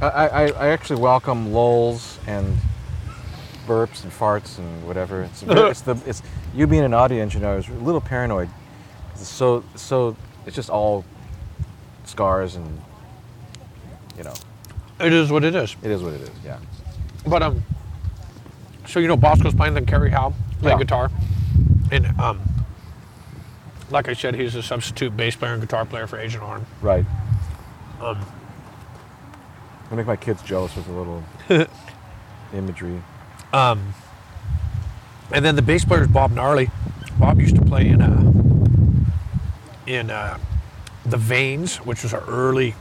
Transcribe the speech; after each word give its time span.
I, 0.00 0.06
I, 0.06 0.42
I 0.50 0.68
actually 0.68 1.00
welcome 1.00 1.52
lulls 1.52 2.18
and 2.26 2.56
burps 3.66 4.02
and 4.04 4.12
farts 4.12 4.58
and 4.58 4.86
whatever. 4.86 5.22
It's, 5.22 5.42
it's 5.46 5.80
the 5.80 5.96
it's 6.06 6.22
you 6.54 6.66
being 6.66 6.84
an 6.84 6.94
audio 6.94 7.22
engineer 7.22 7.56
is 7.58 7.68
a 7.68 7.72
little 7.72 8.00
paranoid. 8.00 8.48
It's 9.14 9.26
so 9.26 9.64
so 9.74 10.16
it's 10.46 10.54
just 10.54 10.70
all 10.70 11.04
scars 12.04 12.56
and 12.56 12.80
you 14.16 14.22
know 14.24 14.34
It 15.00 15.12
is 15.12 15.30
what 15.32 15.44
it 15.44 15.54
is. 15.54 15.74
it 15.82 15.90
is 15.90 16.02
what 16.02 16.14
it 16.14 16.20
is. 16.20 16.30
Yeah. 16.44 16.58
But 17.26 17.42
um, 17.42 17.62
so 18.86 19.00
you 19.00 19.08
know, 19.08 19.16
Bosco's 19.16 19.54
playing 19.54 19.74
then 19.74 19.86
Kerry 19.86 20.10
Howe 20.10 20.32
playing 20.60 20.78
Yeah. 20.78 20.84
guitar, 20.84 21.10
and 21.90 22.20
um, 22.20 22.40
like 23.90 24.08
I 24.08 24.12
said, 24.12 24.34
he's 24.34 24.54
a 24.54 24.62
substitute 24.62 25.16
bass 25.16 25.34
player 25.36 25.52
and 25.54 25.60
guitar 25.62 25.84
player 25.86 26.06
for 26.06 26.18
Agent 26.18 26.42
Orange. 26.42 26.66
Right. 26.82 27.04
Um, 28.00 28.18
I 29.90 29.94
make 29.94 30.06
my 30.06 30.16
kids 30.16 30.42
jealous 30.42 30.74
with 30.74 30.88
a 30.88 30.92
little 30.92 31.24
imagery. 32.54 33.02
Um, 33.52 33.94
and 35.32 35.44
then 35.44 35.56
the 35.56 35.62
bass 35.62 35.84
player 35.84 36.02
is 36.02 36.08
Bob 36.08 36.32
Gnarly. 36.32 36.70
Bob 37.18 37.40
used 37.40 37.56
to 37.56 37.62
play 37.62 37.88
in 37.88 38.02
uh, 38.02 38.32
in 39.86 40.10
uh, 40.10 40.38
the 41.04 41.16
Veins, 41.16 41.76
which 41.76 42.02
was 42.02 42.12
an 42.12 42.20
early 42.26 42.74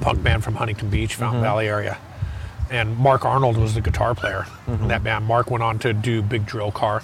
punk 0.00 0.22
band 0.22 0.44
from 0.44 0.54
Huntington 0.54 0.90
Beach, 0.90 1.14
Fountain 1.14 1.42
Valley 1.42 1.66
area. 1.66 1.98
And 2.70 2.96
Mark 2.96 3.24
Arnold 3.24 3.56
was 3.56 3.74
the 3.74 3.80
guitar 3.80 4.14
player 4.14 4.46
in 4.68 4.88
that 4.88 5.02
band. 5.02 5.24
Mark 5.24 5.50
went 5.50 5.64
on 5.64 5.78
to 5.80 5.92
do 5.92 6.22
Big 6.22 6.46
Drill 6.46 6.70
Car, 6.70 7.02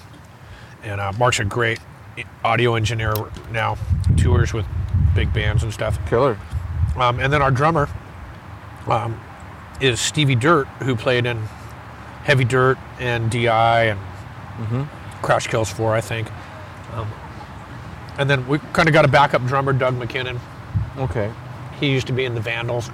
and 0.85 1.01
uh, 1.01 1.13
Mark's 1.19 1.41
a 1.41 1.45
great 1.45 1.80
audio 2.45 2.74
engineer 2.77 3.15
now. 3.51 3.77
Tours 4.16 4.52
with 4.52 4.65
big 5.15 5.33
bands 5.33 5.63
and 5.63 5.73
stuff. 5.73 5.99
Killer. 6.09 6.38
Um, 6.97 7.19
and 7.19 7.33
then 7.33 7.43
our 7.43 7.51
drummer 7.51 7.88
um, 8.88 9.20
is 9.80 10.00
Stevie 10.00 10.34
Dirt, 10.34 10.66
who 10.82 10.96
played 10.96 11.26
in 11.26 11.38
Heavy 12.24 12.45
Dirt 12.45 12.79
and 12.98 13.30
DI 13.30 13.84
and 13.84 14.88
Crash 15.23 15.46
Kills 15.46 15.70
4, 15.70 15.95
I 15.95 16.01
think. 16.01 16.28
Um, 16.93 17.10
and 18.18 18.28
then 18.28 18.46
we 18.48 18.59
kind 18.73 18.88
of 18.88 18.93
got 18.93 19.04
a 19.04 19.09
backup 19.09 19.45
drummer, 19.46 19.73
Doug 19.73 19.95
McKinnon. 19.95 20.40
Okay. 20.98 21.32
He 21.78 21.90
used 21.90 22.06
to 22.06 22.12
be 22.12 22.24
in 22.24 22.34
the 22.34 22.40
Vandals. 22.40 22.90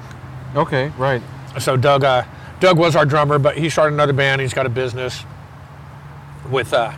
Okay. 0.57 0.89
Right. 0.99 1.23
So 1.61 1.77
Doug, 1.77 2.05
uh, 2.05 2.25
Doug 2.61 2.79
was 2.79 2.97
our 2.97 3.07
drummer, 3.07 3.39
but 3.39 3.57
he 3.57 3.69
started 3.71 3.95
another 3.95 4.13
band. 4.13 4.41
He's 4.41 4.55
got 4.55 4.67
a 4.67 4.71
business 4.71 5.25
with 6.51 6.73
uh, 6.73 6.93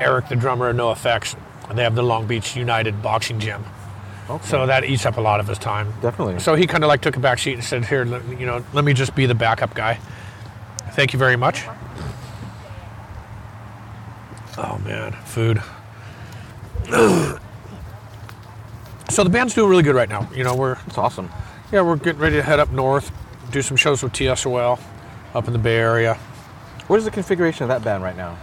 Eric, 0.00 0.28
the 0.28 0.36
drummer 0.36 0.68
of 0.68 0.76
NOFX. 0.76 1.36
And 1.68 1.78
they 1.78 1.82
have 1.82 1.94
the 1.94 2.02
Long 2.02 2.26
Beach 2.26 2.56
United 2.56 3.02
Boxing 3.02 3.38
Gym. 3.38 3.64
Okay. 4.30 4.46
So 4.46 4.66
that 4.66 4.84
eats 4.84 5.04
up 5.04 5.16
a 5.18 5.20
lot 5.20 5.38
of 5.40 5.46
his 5.48 5.58
time. 5.58 5.92
Definitely. 6.00 6.38
So 6.40 6.54
he 6.54 6.66
kind 6.66 6.82
of 6.82 6.88
like 6.88 7.02
took 7.02 7.16
a 7.16 7.20
back 7.20 7.38
seat 7.38 7.52
and 7.54 7.62
said, 7.64 7.84
"Here, 7.84 8.04
let, 8.04 8.26
you 8.40 8.46
know, 8.46 8.64
let 8.72 8.84
me 8.84 8.94
just 8.94 9.14
be 9.14 9.26
the 9.26 9.34
backup 9.34 9.74
guy." 9.74 9.98
Thank 10.92 11.12
you 11.12 11.18
very 11.18 11.36
much. 11.36 11.64
Oh 14.56 14.78
man, 14.84 15.12
food. 15.24 15.60
so 19.10 19.24
the 19.24 19.30
band's 19.30 19.54
doing 19.54 19.68
really 19.68 19.82
good 19.82 19.94
right 19.96 20.08
now. 20.08 20.28
You 20.34 20.44
know, 20.44 20.54
we're 20.54 20.76
It's 20.86 20.96
awesome. 20.98 21.30
yeah, 21.72 21.82
we're 21.82 21.96
getting 21.96 22.20
ready 22.20 22.36
to 22.36 22.42
head 22.42 22.60
up 22.60 22.70
north, 22.70 23.10
do 23.50 23.62
some 23.62 23.76
shows 23.76 24.02
with 24.02 24.12
TSOL 24.12 24.80
up 25.34 25.46
in 25.46 25.52
the 25.52 25.58
Bay 25.58 25.76
Area. 25.76 26.14
What 26.86 26.98
is 26.98 27.04
the 27.04 27.10
configuration 27.10 27.64
of 27.64 27.68
that 27.68 27.82
band 27.82 28.02
right 28.02 28.16
now? 28.16 28.36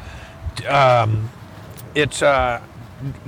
Um, 0.67 1.29
It's 1.95 2.21
uh, 2.21 2.61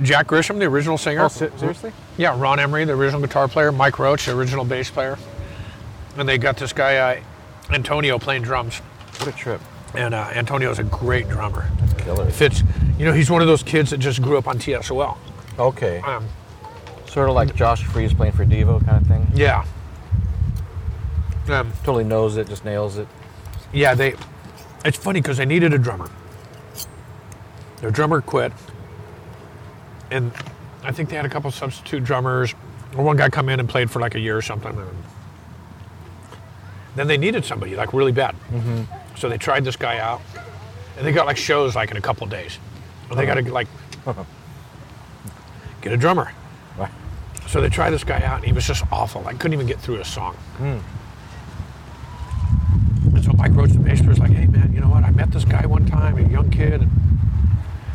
Jack 0.02 0.26
Grisham, 0.28 0.58
the 0.58 0.66
original 0.66 0.96
singer. 0.98 1.22
Oh, 1.24 1.28
seriously? 1.28 1.92
Yeah, 2.16 2.38
Ron 2.40 2.60
Emory, 2.60 2.84
the 2.84 2.92
original 2.92 3.20
guitar 3.20 3.48
player, 3.48 3.72
Mike 3.72 3.98
Roach, 3.98 4.26
the 4.26 4.36
original 4.36 4.64
bass 4.64 4.90
player, 4.90 5.18
and 6.16 6.28
they 6.28 6.38
got 6.38 6.56
this 6.56 6.72
guy 6.72 6.96
uh, 6.96 7.20
Antonio 7.74 8.18
playing 8.18 8.42
drums. 8.42 8.78
What 9.18 9.28
a 9.28 9.32
trip. 9.32 9.60
And 9.94 10.12
uh, 10.14 10.30
Antonio's 10.34 10.78
a 10.78 10.84
great 10.84 11.28
drummer. 11.28 11.68
That's 11.80 12.02
killer. 12.02 12.30
Fits, 12.30 12.62
you 12.98 13.04
know, 13.04 13.12
he's 13.12 13.30
one 13.30 13.42
of 13.42 13.46
those 13.48 13.62
kids 13.62 13.90
that 13.90 13.98
just 13.98 14.20
grew 14.22 14.36
up 14.38 14.46
on 14.48 14.58
TSOL. 14.58 15.16
Okay. 15.58 15.98
Um, 16.00 16.26
Sort 17.06 17.28
of 17.28 17.36
like 17.36 17.54
Josh 17.54 17.84
Freese 17.84 18.12
playing 18.12 18.32
for 18.32 18.44
Devo 18.44 18.84
kind 18.84 19.00
of 19.00 19.06
thing. 19.06 19.26
yeah. 19.34 19.64
Um, 21.48 21.72
Totally 21.84 22.04
knows 22.04 22.36
it, 22.38 22.48
just 22.48 22.64
nails 22.64 22.96
it. 22.98 23.06
yeah, 23.72 23.94
they. 23.94 24.14
It's 24.84 24.96
funny 24.96 25.20
because 25.20 25.36
they 25.36 25.44
needed 25.46 25.72
a 25.72 25.78
drummer. 25.78 26.10
Their 27.80 27.90
drummer 27.90 28.20
quit, 28.20 28.52
and 30.14 30.32
I 30.84 30.92
think 30.92 31.08
they 31.08 31.16
had 31.16 31.24
a 31.24 31.28
couple 31.28 31.50
substitute 31.50 32.04
drummers. 32.04 32.54
Or 32.96 33.02
one 33.02 33.16
guy 33.16 33.28
come 33.28 33.48
in 33.48 33.58
and 33.58 33.68
played 33.68 33.90
for 33.90 33.98
like 33.98 34.14
a 34.14 34.20
year 34.20 34.36
or 34.36 34.42
something. 34.42 34.70
And 34.70 34.88
then 36.94 37.08
they 37.08 37.16
needed 37.16 37.44
somebody 37.44 37.74
like 37.74 37.92
really 37.92 38.12
bad, 38.12 38.36
mm-hmm. 38.52 38.84
so 39.16 39.28
they 39.28 39.36
tried 39.36 39.64
this 39.64 39.74
guy 39.74 39.98
out, 39.98 40.22
and 40.96 41.04
they 41.04 41.10
got 41.10 41.26
like 41.26 41.36
shows 41.36 41.74
like 41.74 41.90
in 41.90 41.96
a 41.96 42.00
couple 42.00 42.24
days. 42.28 42.58
And 43.10 43.18
they 43.18 43.26
got 43.26 43.34
to 43.34 43.40
uh-huh. 43.40 43.52
like 43.52 43.68
get 45.82 45.92
a 45.92 45.96
drummer. 45.96 46.30
Right. 46.78 46.92
So 47.48 47.60
they 47.60 47.68
tried 47.68 47.90
this 47.90 48.04
guy 48.04 48.22
out, 48.22 48.36
and 48.36 48.44
he 48.44 48.52
was 48.52 48.64
just 48.64 48.84
awful. 48.92 49.26
I 49.26 49.32
couldn't 49.32 49.54
even 49.54 49.66
get 49.66 49.80
through 49.80 49.96
a 49.96 50.04
song. 50.04 50.36
Hmm. 50.58 50.78
And 53.16 53.24
so 53.24 53.32
Mike 53.32 53.54
Roach, 53.54 53.70
the 53.70 53.80
bass 53.80 53.98
player, 53.98 54.10
was 54.10 54.20
like, 54.20 54.30
"Hey 54.30 54.46
man, 54.46 54.72
you 54.72 54.80
know 54.80 54.88
what? 54.88 55.02
I 55.02 55.10
met 55.10 55.32
this 55.32 55.44
guy 55.44 55.66
one 55.66 55.86
time, 55.86 56.16
a 56.16 56.28
young 56.28 56.48
kid, 56.50 56.82
and 56.82 56.90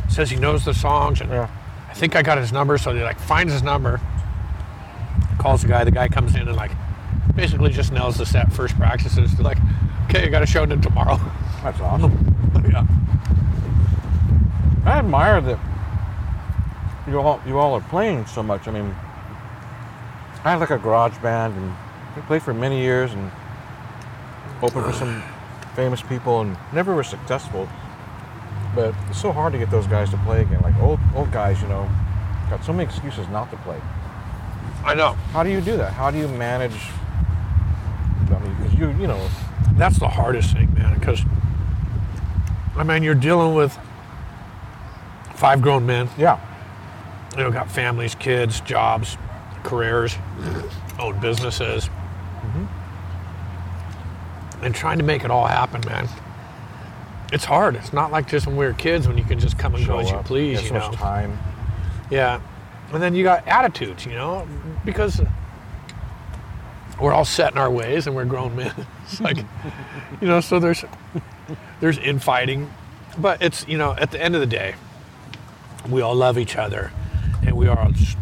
says 0.09 0.29
he 0.29 0.35
knows 0.35 0.65
the 0.65 0.73
songs, 0.73 1.21
and 1.21 1.29
Yeah. 1.29 1.47
I 1.99 2.01
think 2.01 2.15
I 2.15 2.21
got 2.21 2.37
his 2.37 2.53
number." 2.53 2.77
So 2.77 2.93
they 2.93 3.03
like 3.03 3.19
finds 3.19 3.51
his 3.51 3.61
number, 3.61 3.99
calls 5.37 5.63
the 5.63 5.67
guy. 5.67 5.83
The 5.83 5.91
guy 5.91 6.07
comes 6.07 6.33
in 6.33 6.47
and 6.47 6.55
like 6.55 6.71
basically 7.35 7.71
just 7.71 7.91
nails 7.91 8.17
the 8.17 8.25
set 8.25 8.53
first 8.53 8.77
practices. 8.77 9.35
They're 9.35 9.43
like, 9.43 9.57
"Okay, 10.05 10.23
I 10.23 10.27
got 10.29 10.39
to 10.39 10.45
show 10.45 10.65
to 10.65 10.77
tomorrow." 10.77 11.19
That's 11.61 11.77
awesome. 11.81 12.13
yeah. 12.71 12.87
I 14.85 14.99
admire 14.99 15.41
that 15.41 15.59
you 17.05 17.19
all 17.19 17.41
you 17.45 17.59
all 17.59 17.73
are 17.73 17.81
playing 17.81 18.27
so 18.27 18.41
much. 18.41 18.69
I 18.69 18.71
mean, 18.71 18.95
I 20.45 20.51
had 20.51 20.61
like 20.61 20.69
a 20.69 20.77
garage 20.77 21.17
band 21.17 21.53
and 21.57 21.75
I 22.15 22.21
played 22.27 22.43
for 22.43 22.53
many 22.53 22.79
years 22.79 23.11
and 23.11 23.29
opened 24.61 24.85
for 24.85 24.93
some 24.93 25.21
famous 25.75 26.01
people 26.01 26.39
and 26.39 26.55
never 26.71 26.95
were 26.95 27.03
successful. 27.03 27.67
But 28.75 28.93
it's 29.09 29.19
so 29.21 29.31
hard 29.31 29.53
to 29.53 29.59
get 29.59 29.71
those 29.71 29.87
guys 29.87 30.09
to 30.11 30.17
play 30.17 30.41
again. 30.41 30.61
Like 30.61 30.77
old 30.79 30.99
old 31.15 31.31
guys, 31.31 31.61
you 31.61 31.67
know, 31.67 31.89
got 32.49 32.63
so 32.63 32.71
many 32.71 32.83
excuses 32.87 33.27
not 33.29 33.49
to 33.51 33.57
play. 33.57 33.81
I 34.83 34.93
know. 34.93 35.13
How 35.33 35.43
do 35.43 35.49
you 35.49 35.61
do 35.61 35.75
that? 35.77 35.93
How 35.93 36.11
do 36.11 36.17
you 36.17 36.27
manage? 36.27 36.75
I 38.31 38.39
mean, 38.39 38.55
because 38.55 38.73
you 38.75 38.89
you 38.91 39.07
know, 39.07 39.29
That's 39.73 39.97
the 39.97 40.07
hardest 40.07 40.53
thing, 40.53 40.73
man, 40.73 40.97
because 40.99 41.21
I 42.77 42.83
mean 42.83 43.03
you're 43.03 43.15
dealing 43.15 43.55
with 43.55 43.77
five 45.35 45.61
grown 45.61 45.85
men. 45.85 46.09
yeah, 46.17 46.39
you 47.35 47.43
know, 47.43 47.51
got 47.51 47.71
families, 47.71 48.13
kids, 48.15 48.61
jobs, 48.61 49.17
careers, 49.63 50.15
own 50.99 51.19
businesses, 51.19 51.85
mm-hmm. 51.85 52.65
and 54.63 54.75
trying 54.75 54.97
to 54.99 55.03
make 55.03 55.23
it 55.23 55.31
all 55.31 55.47
happen, 55.47 55.81
man. 55.87 56.07
It's 57.31 57.45
hard. 57.45 57.75
It's 57.75 57.93
not 57.93 58.11
like 58.11 58.27
just 58.27 58.47
when 58.47 58.57
we 58.57 58.65
were 58.65 58.73
kids 58.73 59.07
when 59.07 59.17
you 59.17 59.23
can 59.23 59.39
just 59.39 59.57
come 59.57 59.75
and 59.75 59.83
show 59.83 59.93
go 59.93 59.99
as 59.99 60.09
you 60.09 60.17
please, 60.23 60.59
Got 60.61 60.65
you 60.65 60.73
know. 60.73 60.87
much 60.89 60.95
time. 60.97 61.39
Yeah, 62.09 62.41
and 62.91 63.01
then 63.01 63.13
you 63.13 63.23
got 63.23 63.47
attitudes, 63.47 64.05
you 64.05 64.13
know, 64.13 64.47
because 64.83 65.21
we're 66.99 67.13
all 67.13 67.25
set 67.25 67.51
in 67.51 67.57
our 67.57 67.69
ways 67.69 68.07
and 68.07 68.15
we're 68.15 68.25
grown 68.25 68.55
men. 68.55 68.73
It's 69.09 69.19
like, 69.21 69.37
you 70.21 70.27
know, 70.27 70.39
so 70.39 70.59
there's 70.59 70.85
there's 71.79 71.97
infighting, 71.97 72.71
but 73.17 73.41
it's 73.41 73.67
you 73.67 73.77
know 73.77 73.95
at 73.97 74.11
the 74.11 74.21
end 74.21 74.35
of 74.35 74.41
the 74.41 74.47
day, 74.47 74.75
we 75.89 76.01
all 76.01 76.13
love 76.13 76.37
each 76.37 76.55
other, 76.55 76.91
and 77.43 77.55
we 77.57 77.67
are 77.67 77.79
all 77.79 77.91
just 77.91 78.15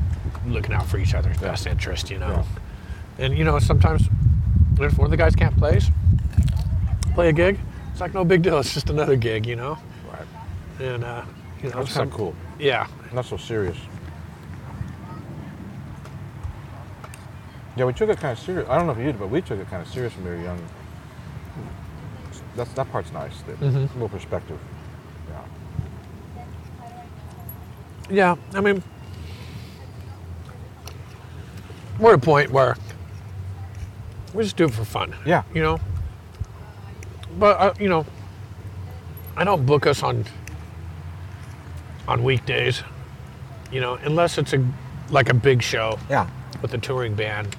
looking 0.46 0.74
out 0.74 0.86
for 0.86 0.98
each 0.98 1.14
other's 1.14 1.38
best 1.40 1.68
interest, 1.68 2.10
you 2.10 2.20
know. 2.20 2.46
And 3.18 3.38
you 3.38 3.44
know 3.44 3.60
sometimes 3.60 4.04
if 4.80 4.98
one 4.98 5.06
of 5.06 5.12
the 5.12 5.18
guys 5.18 5.36
can't 5.36 5.58
play, 5.58 5.82
play 7.14 7.28
a 7.28 7.34
gig, 7.34 7.60
it's 7.98 8.02
like 8.04 8.14
no 8.14 8.24
big 8.24 8.44
deal. 8.44 8.60
It's 8.60 8.76
just 8.76 8.92
another 8.92 9.16
gig, 9.16 9.48
you 9.48 9.56
know. 9.56 9.76
Right. 10.14 10.28
And 10.80 11.04
uh, 11.04 11.24
you 11.64 11.70
know, 11.72 11.78
That's 11.80 11.92
some- 11.94 12.02
kind 12.02 12.12
of 12.12 12.16
cool. 12.16 12.36
Yeah, 12.60 12.86
Not 13.12 13.26
so 13.26 13.38
serious. 13.38 13.76
Yeah, 17.76 17.86
we 17.86 17.94
took 17.94 18.10
it 18.12 18.20
kind 18.20 18.38
of 18.38 18.44
serious. 18.44 18.70
I 18.70 18.78
don't 18.78 18.86
know 18.86 18.92
if 18.92 19.00
you 19.00 19.06
did, 19.06 19.18
but 19.18 19.32
we 19.32 19.42
took 19.42 19.60
it 19.60 19.68
kind 19.72 19.82
of 19.82 19.88
serious 19.92 20.16
when 20.16 20.26
we 20.26 20.30
were 20.32 20.42
young. 20.44 20.60
That's 22.56 22.72
that 22.74 22.92
part's 22.92 23.12
nice. 23.12 23.42
The 23.42 23.54
Mm-hmm. 23.54 23.94
little 23.94 24.10
perspective. 24.10 24.60
Yeah. 25.30 25.44
Yeah, 28.12 28.36
I 28.54 28.62
mean, 28.62 28.84
we're 32.00 32.14
at 32.14 32.20
a 32.20 32.22
point 32.22 32.52
where 32.52 32.76
we 34.36 34.44
just 34.44 34.56
do 34.56 34.66
it 34.66 34.74
for 34.74 34.86
fun. 34.86 35.16
Yeah. 35.26 35.42
You 35.56 35.62
know? 35.64 35.80
But, 37.40 37.60
uh, 37.60 37.74
you 37.80 37.90
know, 37.90 38.06
I 39.36 39.44
don't 39.44 39.66
book 39.66 39.86
us 39.86 40.02
on 40.04 40.26
on 42.08 42.24
weekdays, 42.24 42.84
you 43.72 43.82
know, 43.82 43.96
unless 43.96 44.38
it's 44.38 44.54
a 44.54 44.66
like 45.10 45.30
a 45.30 45.34
big 45.34 45.62
show 45.62 46.00
Yeah. 46.10 46.28
with 46.62 46.74
a 46.74 46.78
touring 46.78 47.16
band 47.16 47.56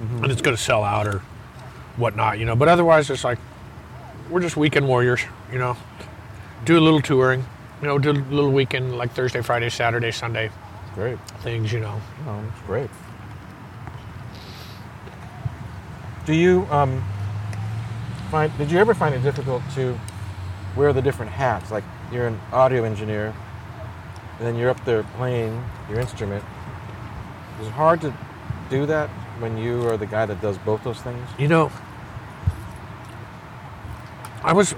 and 0.00 0.30
it's 0.30 0.42
going 0.42 0.56
to 0.56 0.62
sell 0.62 0.82
out 0.84 1.06
or 1.06 1.22
whatnot, 1.96 2.38
you 2.38 2.44
know. 2.44 2.56
But 2.56 2.68
otherwise, 2.68 3.08
it's 3.10 3.24
like 3.24 3.38
we're 4.28 4.40
just 4.40 4.56
weekend 4.56 4.86
warriors, 4.88 5.20
you 5.52 5.58
know. 5.58 5.76
Do 6.64 6.78
a 6.78 6.80
little 6.80 7.00
touring, 7.00 7.44
you 7.80 7.86
know. 7.88 7.98
Do 7.98 8.10
a 8.10 8.12
little 8.12 8.50
weekend 8.50 8.96
like 8.98 9.12
Thursday, 9.12 9.40
Friday, 9.42 9.70
Saturday, 9.70 10.10
Sunday 10.10 10.50
Great. 10.94 11.18
things, 11.42 11.72
you 11.72 11.80
know. 11.80 12.00
No, 12.26 12.42
it's 12.52 12.66
great. 12.66 12.90
Do 16.26 16.32
you 16.34 16.66
um, 16.70 17.04
find? 18.34 18.58
Did 18.58 18.70
you 18.70 18.78
ever 18.78 18.94
find 18.94 19.14
it 19.14 19.22
difficult 19.22 19.62
to 19.76 19.96
wear 20.74 20.92
the 20.92 21.00
different 21.00 21.30
hats? 21.30 21.70
Like 21.70 21.84
you're 22.10 22.26
an 22.26 22.40
audio 22.52 22.82
engineer, 22.82 23.32
and 24.38 24.46
then 24.46 24.56
you're 24.56 24.70
up 24.70 24.84
there 24.84 25.04
playing 25.16 25.62
your 25.88 26.00
instrument. 26.00 26.44
Is 27.60 27.68
it 27.68 27.72
hard 27.72 28.00
to 28.00 28.12
do 28.70 28.86
that 28.86 29.08
when 29.38 29.56
you 29.56 29.86
are 29.88 29.96
the 29.96 30.06
guy 30.06 30.26
that 30.26 30.40
does 30.42 30.58
both 30.58 30.82
those 30.82 31.00
things? 31.00 31.28
You 31.38 31.46
know, 31.46 31.70
I 34.42 34.52
was 34.52 34.74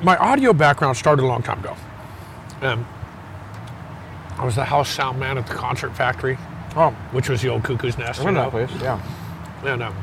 my 0.00 0.16
audio 0.16 0.52
background 0.52 0.96
started 0.96 1.24
a 1.24 1.26
long 1.26 1.42
time 1.42 1.58
ago. 1.58 1.76
Um, 2.62 2.86
I 4.38 4.44
was 4.44 4.54
the 4.54 4.64
house 4.64 4.88
sound 4.88 5.18
man 5.18 5.36
at 5.36 5.48
the 5.48 5.54
Concert 5.54 5.96
Factory, 5.96 6.38
Oh, 6.76 6.90
which 7.10 7.28
was 7.28 7.42
the 7.42 7.48
old 7.48 7.64
Cuckoo's 7.64 7.98
Nest. 7.98 8.20
I 8.20 8.24
you 8.24 8.30
know. 8.30 8.42
that 8.42 8.50
place. 8.50 8.70
Yeah. 8.80 9.02
And 9.64 9.82
um, 9.82 9.96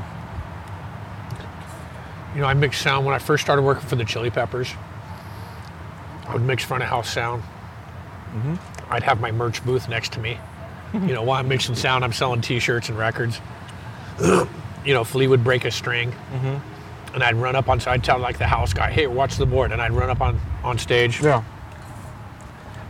you 2.36 2.42
know, 2.42 2.48
I 2.48 2.54
mixed 2.54 2.82
sound 2.82 3.06
when 3.06 3.16
I 3.16 3.20
first 3.20 3.44
started 3.44 3.62
working 3.62 3.88
for 3.88 3.96
the 3.96 4.04
Chili 4.04 4.30
Peppers. 4.30 4.70
I 6.28 6.34
would 6.34 6.42
mix 6.42 6.66
front 6.66 6.84
of 6.84 6.90
house 6.90 7.12
sound. 7.12 7.42
Mm-hmm. 7.42 8.56
I'd 8.92 9.04
have 9.04 9.22
my 9.22 9.32
merch 9.32 9.64
booth 9.64 9.88
next 9.88 10.12
to 10.14 10.20
me. 10.20 10.38
Mm-hmm. 10.92 11.08
you 11.08 11.14
know, 11.14 11.24
while 11.24 11.40
I'm 11.40 11.48
mixing 11.48 11.76
sound, 11.76 12.04
I'm 12.04 12.14
selling 12.14 12.42
T-shirts 12.42 12.90
and 12.90 12.98
records. 12.98 13.40
you 14.22 14.94
know, 14.94 15.04
Flea 15.04 15.28
would 15.28 15.44
break 15.44 15.66
a 15.66 15.72
string, 15.72 16.12
mm-hmm. 16.12 17.14
and 17.14 17.24
I'd 17.24 17.36
run 17.36 17.56
up 17.56 17.70
on. 17.70 17.80
So 17.80 17.92
I'd 17.92 18.04
tell 18.04 18.20
like 18.20 18.38
the 18.38 18.48
house 18.48 18.74
guy, 18.74 18.92
"Hey, 18.92 19.08
watch 19.08 19.38
the 19.38 19.46
board," 19.46 19.72
and 19.72 19.82
I'd 19.82 19.92
run 19.92 20.10
up 20.10 20.22
on 20.22 20.40
on 20.64 20.78
stage, 20.78 21.22
Yeah. 21.22 21.44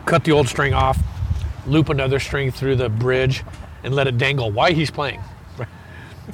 cut 0.04 0.24
the 0.24 0.32
old 0.32 0.46
string 0.46 0.74
off, 0.74 0.98
loop 1.66 1.88
another 1.88 2.20
string 2.20 2.50
through 2.50 2.76
the 2.76 2.88
bridge, 2.88 3.42
and 3.82 3.94
let 3.94 4.06
it 4.06 4.18
dangle 4.18 4.50
while 4.50 4.72
he's 4.72 4.90
playing. 4.90 5.20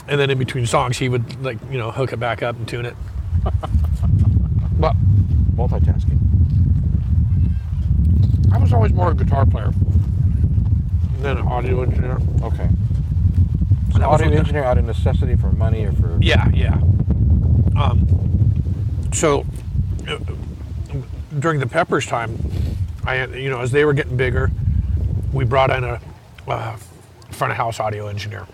And 0.09 0.21
then 0.21 0.31
in 0.31 0.39
between 0.39 0.67
songs, 0.67 0.99
he 0.99 1.09
would 1.09 1.43
like 1.43 1.59
you 1.71 1.79
know 1.79 1.91
hook 1.91 2.13
it 2.13 2.21
back 2.21 2.43
up 2.43 2.57
and 2.57 2.67
tune 2.69 2.87
it. 2.87 2.95
but 4.79 4.97
Multitasking. 5.55 6.19
I 8.53 8.59
was 8.59 8.73
always 8.73 8.93
more 8.93 9.11
a 9.11 9.15
guitar 9.15 9.47
player 9.47 9.73
than 11.21 11.39
an 11.39 11.47
audio 11.47 11.83
engineer. 11.83 12.19
Okay. 12.43 12.69
So 13.93 14.09
was 14.09 14.23
Audio 14.23 14.39
engineer 14.39 14.65
out 14.65 14.79
of 14.79 14.85
necessity 14.85 15.37
for 15.37 15.53
money 15.53 15.85
or 15.85 15.93
for 15.93 16.19
Yeah, 16.21 16.49
yeah. 16.55 16.81
Um, 17.77 18.09
so 19.13 19.45
uh, 20.09 20.19
during 21.39 21.61
the 21.61 21.67
Peppers 21.67 22.07
time, 22.07 22.39
I 23.05 23.27
you 23.27 23.51
know 23.51 23.61
as 23.61 23.71
they 23.71 23.85
were 23.85 23.93
getting 23.93 24.17
bigger, 24.17 24.51
we 25.33 25.45
brought 25.45 25.71
in 25.71 25.85
a 25.85 26.01
uh, 26.49 26.77
front 27.31 27.51
of 27.51 27.57
house 27.57 27.79
audio 27.79 28.07
engineer. 28.07 28.47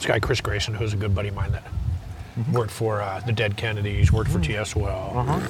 This 0.00 0.06
guy 0.06 0.18
Chris 0.18 0.40
Grayson, 0.40 0.72
who's 0.72 0.94
a 0.94 0.96
good 0.96 1.14
buddy 1.14 1.28
of 1.28 1.34
mine 1.34 1.52
that 1.52 1.62
worked 2.54 2.70
for 2.70 3.02
uh, 3.02 3.20
the 3.26 3.32
Dead 3.32 3.58
Kennedys, 3.58 4.10
worked 4.10 4.30
for 4.30 4.38
TSOL, 4.38 5.14
Uh-huh. 5.14 5.46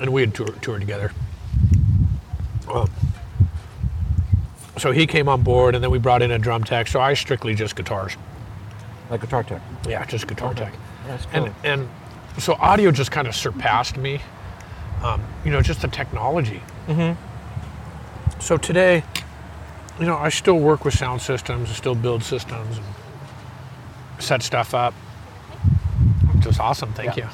and 0.00 0.10
we 0.10 0.22
had 0.22 0.34
tour, 0.34 0.46
toured 0.62 0.80
together. 0.80 1.12
Um, 2.72 2.90
so 4.78 4.92
he 4.92 5.06
came 5.06 5.28
on 5.28 5.42
board, 5.42 5.74
and 5.74 5.84
then 5.84 5.90
we 5.90 5.98
brought 5.98 6.22
in 6.22 6.30
a 6.30 6.38
drum 6.38 6.64
tech. 6.64 6.88
So 6.88 7.02
I 7.02 7.12
strictly 7.12 7.54
just 7.54 7.76
guitars. 7.76 8.16
like 9.10 9.20
guitar 9.20 9.42
tech. 9.42 9.60
Yeah, 9.86 10.02
just 10.06 10.26
guitar 10.26 10.54
tech. 10.54 10.72
That's 11.06 11.26
cool. 11.26 11.44
And 11.44 11.54
and 11.62 11.88
so 12.38 12.54
audio 12.54 12.92
just 12.92 13.10
kind 13.10 13.28
of 13.28 13.34
surpassed 13.34 13.98
me. 13.98 14.22
Um, 15.02 15.22
you 15.44 15.50
know, 15.50 15.60
just 15.60 15.82
the 15.82 15.88
technology. 15.88 16.62
Mm-hmm. 16.86 18.40
So 18.40 18.56
today, 18.56 19.04
you 20.00 20.06
know, 20.06 20.16
I 20.16 20.30
still 20.30 20.58
work 20.58 20.86
with 20.86 20.94
sound 20.94 21.20
systems, 21.20 21.68
I 21.68 21.74
still 21.74 21.94
build 21.94 22.22
systems, 22.24 22.78
and 22.78 22.86
set 24.22 24.42
stuff 24.42 24.74
up. 24.74 24.94
Just 26.40 26.60
awesome. 26.60 26.92
Thank 26.92 27.16
Yeah. 27.16 27.30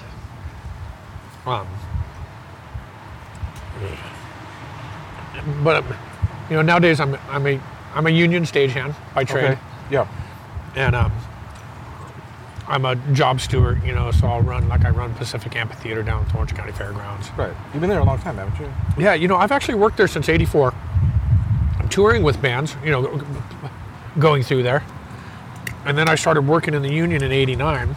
you. 1.46 1.50
Um, 1.52 1.66
but 5.62 5.84
you 6.50 6.56
know, 6.56 6.62
nowadays 6.62 7.00
I'm 7.00 7.16
I'm 7.30 7.46
a 7.46 7.60
I'm 7.94 8.06
a 8.06 8.10
union 8.10 8.44
stagehand 8.44 8.94
by 9.14 9.24
trade 9.24 9.52
okay. 9.52 9.58
Yeah. 9.90 10.06
and 10.76 10.94
um, 10.94 11.12
I'm 12.66 12.84
a 12.84 12.96
job 13.14 13.40
steward, 13.40 13.82
you 13.82 13.94
know, 13.94 14.10
so 14.10 14.26
I'll 14.26 14.42
run 14.42 14.68
like 14.68 14.84
I 14.84 14.90
run 14.90 15.14
Pacific 15.14 15.56
Amphitheater 15.56 16.02
down 16.02 16.22
at 16.24 16.28
the 16.30 16.34
Orange 16.36 16.54
County 16.54 16.72
Fairgrounds. 16.72 17.30
Right. 17.36 17.52
You've 17.72 17.80
been 17.80 17.88
there 17.88 18.00
a 18.00 18.04
long 18.04 18.18
time, 18.18 18.36
haven't 18.36 18.60
you? 18.60 18.70
Yeah, 19.02 19.14
you 19.14 19.26
know, 19.28 19.36
I've 19.36 19.52
actually 19.52 19.76
worked 19.76 19.96
there 19.96 20.08
since 20.08 20.28
'84. 20.28 20.74
I'm 21.78 21.88
touring 21.88 22.22
with 22.22 22.42
bands, 22.42 22.76
you 22.84 22.90
know, 22.90 23.22
going 24.18 24.42
through 24.42 24.64
there, 24.64 24.82
and 25.88 25.96
then 25.98 26.08
I 26.08 26.14
started 26.14 26.42
working 26.46 26.74
in 26.74 26.82
the 26.82 26.92
union 26.92 27.24
in 27.24 27.32
'89. 27.32 27.96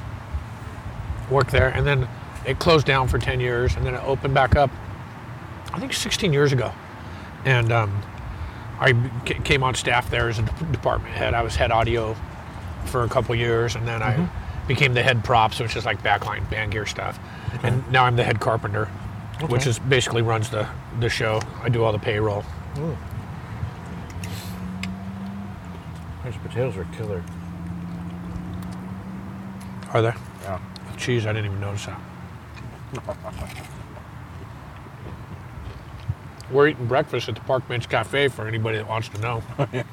Worked 1.30 1.52
there, 1.52 1.70
and 1.70 1.86
then 1.86 2.08
it 2.46 2.58
closed 2.60 2.86
down 2.88 3.08
for 3.08 3.18
10 3.20 3.40
years, 3.40 3.76
and 3.76 3.86
then 3.86 3.94
it 3.94 4.04
opened 4.04 4.34
back 4.34 4.56
up. 4.56 4.70
I 5.74 5.80
think 5.80 5.94
16 5.94 6.34
years 6.34 6.52
ago, 6.52 6.74
and 7.46 7.72
um, 7.72 8.02
I 8.82 8.94
c- 9.26 9.36
came 9.36 9.64
on 9.64 9.76
staff 9.76 10.10
there 10.10 10.28
as 10.28 10.40
a 10.40 10.42
de- 10.42 10.66
department 10.72 11.14
head. 11.14 11.34
I 11.34 11.42
was 11.44 11.56
head 11.56 11.72
audio 11.72 12.16
for 12.86 13.04
a 13.04 13.08
couple 13.08 13.34
years, 13.36 13.76
and 13.76 13.88
then 13.88 14.02
I 14.04 14.28
became 14.68 14.94
the 14.94 15.04
head 15.04 15.24
props, 15.24 15.60
which 15.62 15.76
is 15.78 15.86
like 15.86 16.02
backline 16.04 16.50
band 16.50 16.72
gear 16.74 16.86
stuff. 16.86 17.18
And 17.64 17.90
now 17.92 18.04
I'm 18.06 18.16
the 18.18 18.24
head 18.26 18.40
carpenter, 18.42 18.86
which 19.48 19.66
is 19.68 19.80
basically 19.80 20.22
runs 20.22 20.50
the 20.50 20.68
the 21.00 21.08
show. 21.10 21.42
I 21.64 21.70
do 21.70 21.84
all 21.84 21.92
the 21.94 22.00
payroll. 22.00 22.44
Those 26.26 26.36
potatoes 26.44 26.76
are 26.78 26.86
killer. 26.98 27.24
Are 29.94 30.02
there? 30.02 30.16
Yeah. 30.44 30.60
Cheese, 30.98 31.26
I 31.26 31.34
didn't 31.34 31.48
even 31.48 31.60
notice 31.60 31.88
that. 31.88 32.00
We're 36.50 36.68
eating 36.70 36.86
breakfast 36.86 37.30
at 37.30 37.36
the 37.36 37.42
Park 37.42 37.68
Bench 37.68 37.88
Cafe 37.90 38.28
for 38.28 38.48
anybody 38.48 38.78
that 38.78 38.88
wants 38.88 39.10
to 39.10 39.18
know. 39.20 39.44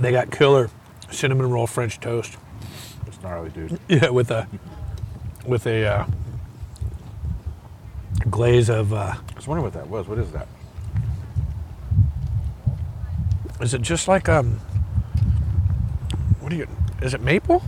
they 0.00 0.10
got 0.10 0.30
killer 0.30 0.70
cinnamon 1.10 1.50
roll 1.50 1.66
French 1.66 2.00
toast. 2.00 2.36
It's 3.06 3.20
gnarly, 3.22 3.50
dude. 3.50 3.78
Yeah, 3.88 4.10
with 4.10 4.30
a 4.30 4.48
with 5.46 5.66
a 5.66 5.86
uh, 5.86 6.06
glaze 8.28 8.68
of. 8.68 8.92
Uh, 8.92 9.14
I 9.16 9.20
was 9.36 9.46
wondering 9.46 9.64
what 9.64 9.74
that 9.74 9.88
was. 9.88 10.08
What 10.08 10.18
is 10.18 10.32
that? 10.32 10.48
is 13.60 13.74
it 13.74 13.82
just 13.82 14.08
like 14.08 14.28
um? 14.28 14.60
What 16.50 16.56
do 16.56 16.62
you? 16.62 16.68
Is 17.00 17.14
it 17.14 17.20
maple? 17.20 17.62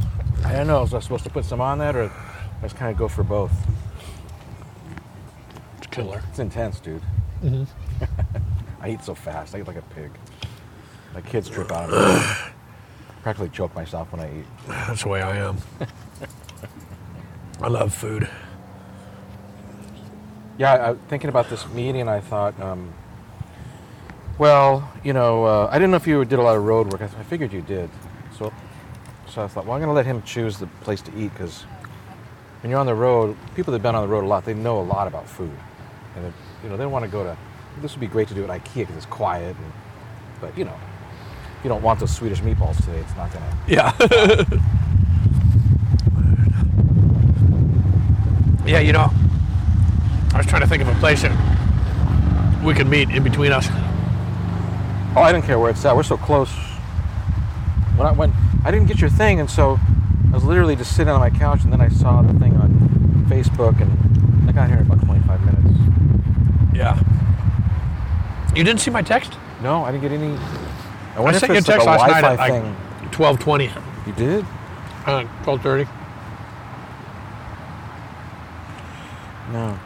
I 0.44 0.54
don't 0.54 0.66
know. 0.66 0.80
Was 0.80 0.92
I 0.92 0.98
supposed 0.98 1.22
to 1.22 1.30
put 1.30 1.44
some 1.44 1.60
on 1.60 1.78
that, 1.78 1.94
or 1.94 2.10
I 2.10 2.62
just 2.62 2.74
kind 2.74 2.90
of 2.90 2.98
go 2.98 3.06
for 3.06 3.22
both? 3.22 3.52
It's 5.78 5.86
killer. 5.86 6.20
It's 6.30 6.40
intense, 6.40 6.80
dude. 6.80 7.00
I 8.80 8.88
eat 8.90 9.04
so 9.04 9.14
fast. 9.14 9.54
I 9.54 9.60
eat 9.60 9.68
like 9.68 9.76
a 9.76 9.82
pig. 9.94 10.10
My 11.14 11.20
kids 11.20 11.48
trip 11.48 11.70
out 11.70 11.90
of 11.90 11.94
me. 11.94 12.52
Practically 13.22 13.50
choke 13.50 13.72
myself 13.76 14.10
when 14.10 14.20
I 14.20 14.40
eat. 14.40 14.46
That's 14.66 15.04
the 15.04 15.10
way 15.10 15.22
I 15.22 15.36
am. 15.36 15.58
I 17.60 17.68
love 17.68 17.94
food. 17.94 18.28
Yeah, 20.58 20.72
I, 20.72 20.90
I- 20.90 20.94
thinking 21.06 21.28
about 21.28 21.48
this 21.48 21.68
meeting, 21.68 22.08
I 22.08 22.18
thought, 22.18 22.60
um, 22.60 22.92
well, 24.38 24.90
you 25.04 25.12
know, 25.12 25.44
uh, 25.44 25.68
I 25.70 25.74
didn't 25.74 25.92
know 25.92 25.98
if 25.98 26.08
you 26.08 26.24
did 26.24 26.40
a 26.40 26.42
lot 26.42 26.56
of 26.56 26.64
road 26.64 26.92
work. 26.92 27.00
I, 27.00 27.04
I 27.04 27.22
figured 27.22 27.52
you 27.52 27.62
did. 27.62 27.88
So, 28.36 28.52
so 29.32 29.42
I 29.42 29.48
thought, 29.48 29.64
well, 29.64 29.74
I'm 29.74 29.80
going 29.80 29.88
to 29.88 29.94
let 29.94 30.04
him 30.04 30.22
choose 30.24 30.58
the 30.58 30.66
place 30.82 31.00
to 31.02 31.10
eat 31.16 31.32
because 31.32 31.62
when 32.60 32.68
you're 32.70 32.78
on 32.78 32.84
the 32.84 32.94
road, 32.94 33.34
people 33.54 33.70
that've 33.72 33.82
been 33.82 33.94
on 33.94 34.02
the 34.02 34.08
road 34.08 34.24
a 34.24 34.26
lot, 34.26 34.44
they 34.44 34.52
know 34.52 34.78
a 34.78 34.84
lot 34.84 35.06
about 35.06 35.26
food, 35.26 35.56
and 36.14 36.26
they, 36.26 36.32
you 36.62 36.68
know, 36.68 36.76
they 36.76 36.84
want 36.84 37.06
to 37.06 37.10
go 37.10 37.24
to. 37.24 37.34
This 37.80 37.92
would 37.92 38.00
be 38.00 38.06
great 38.06 38.28
to 38.28 38.34
do 38.34 38.44
at 38.44 38.50
IKEA 38.50 38.80
because 38.80 38.96
it's 38.96 39.06
quiet, 39.06 39.56
and, 39.56 39.72
but 40.38 40.56
you 40.58 40.66
know, 40.66 40.76
if 41.58 41.64
you 41.64 41.70
don't 41.70 41.82
want 41.82 41.98
those 41.98 42.14
Swedish 42.14 42.40
meatballs 42.40 42.76
today, 42.76 42.98
it's 42.98 43.16
not 43.16 43.32
going 43.32 43.42
to. 43.42 43.56
Yeah. 43.72 43.96
yeah, 48.66 48.80
you 48.80 48.92
know, 48.92 49.10
I 50.34 50.36
was 50.36 50.46
trying 50.46 50.60
to 50.60 50.68
think 50.68 50.82
of 50.82 50.88
a 50.88 50.94
place 50.96 51.22
that 51.22 52.62
we 52.62 52.74
could 52.74 52.86
meet 52.86 53.08
in 53.08 53.22
between 53.22 53.50
us. 53.50 53.66
Oh, 55.16 55.22
I 55.22 55.32
don't 55.32 55.42
care 55.42 55.58
where 55.58 55.70
it's 55.70 55.82
at. 55.86 55.96
We're 55.96 56.02
so 56.02 56.18
close. 56.18 56.50
When 57.96 58.06
I 58.06 58.12
went, 58.12 58.34
I 58.64 58.71
didn't 58.71 58.87
get 58.87 59.00
your 59.00 59.11
thing, 59.11 59.40
and 59.40 59.50
so 59.50 59.78
I 60.31 60.35
was 60.35 60.45
literally 60.45 60.76
just 60.76 60.95
sitting 60.95 61.12
on 61.12 61.21
my 61.21 61.31
couch, 61.31 61.64
and 61.64 61.73
then 61.73 61.81
I 61.81 61.88
saw 61.88 62.23
the 62.23 62.33
thing 62.38 62.57
on 62.57 63.26
Facebook, 63.28 63.81
and 63.81 64.49
I 64.49 64.52
got 64.52 64.69
here 64.69 64.78
in 64.78 64.87
about 64.87 65.04
25 65.04 65.40
minutes. 65.45 65.78
Yeah. 66.75 66.99
You 68.54 68.64
didn't 68.64 68.81
see 68.81 68.90
my 68.90 69.02
text? 69.02 69.33
No, 69.62 69.85
I 69.85 69.92
didn't 69.92 70.02
get 70.02 70.12
any. 70.12 70.37
I 71.16 71.23
I 71.23 71.33
sent 71.33 71.49
you 71.50 71.54
a 71.54 71.59
it's 71.59 71.69
like 71.69 71.76
text 71.78 71.87
a 71.87 71.90
last 71.90 72.11
night 72.11 72.21
Wi-Fi 72.23 72.47
at 72.47 72.50
like 72.50 72.62
1220. 73.19 73.71
You 74.07 74.12
did? 74.14 74.47
Uh, 75.07 75.25
twelve 75.42 75.62
thirty. 75.62 75.88
No. 79.52 79.78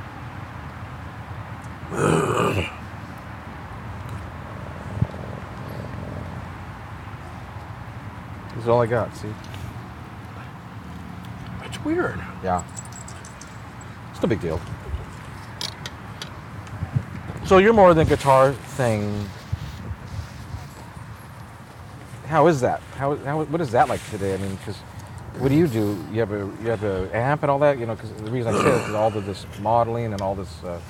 This 8.66 8.72
is 8.72 8.74
all 8.74 8.82
I 8.82 8.86
got, 8.86 9.16
see? 9.16 9.32
It's 11.62 11.84
weird. 11.84 12.18
Yeah. 12.42 12.64
It's 14.10 14.20
no 14.20 14.28
big 14.28 14.40
deal. 14.40 14.60
So 17.44 17.58
you're 17.58 17.72
more 17.72 17.94
than 17.94 18.08
guitar 18.08 18.52
thing. 18.52 19.28
How 22.26 22.48
is 22.48 22.60
that? 22.62 22.80
How, 22.96 23.14
how 23.14 23.44
what 23.44 23.60
is 23.60 23.70
that 23.70 23.88
like 23.88 24.04
today? 24.10 24.34
I 24.34 24.36
mean, 24.38 24.56
because 24.56 24.78
what 25.38 25.50
do 25.50 25.54
you 25.54 25.68
do? 25.68 26.04
You 26.10 26.18
have 26.18 26.32
a 26.32 26.38
you 26.60 26.70
have 26.70 26.82
a 26.82 27.08
amp 27.16 27.44
and 27.44 27.50
all 27.52 27.60
that. 27.60 27.78
You 27.78 27.86
know, 27.86 27.94
because 27.94 28.12
the 28.14 28.32
reason 28.32 28.52
I 28.52 28.58
say 28.58 28.64
this 28.64 28.88
is 28.88 28.94
all 28.94 29.16
of 29.16 29.24
this 29.26 29.46
modeling 29.60 30.12
and 30.12 30.20
all 30.20 30.34
this. 30.34 30.64
Uh, 30.64 30.80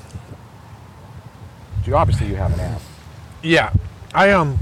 you 1.84 1.94
obviously 1.94 2.26
you 2.26 2.36
have 2.36 2.54
an 2.54 2.60
amp. 2.60 2.80
Yeah, 3.42 3.70
I 4.14 4.30
um. 4.30 4.58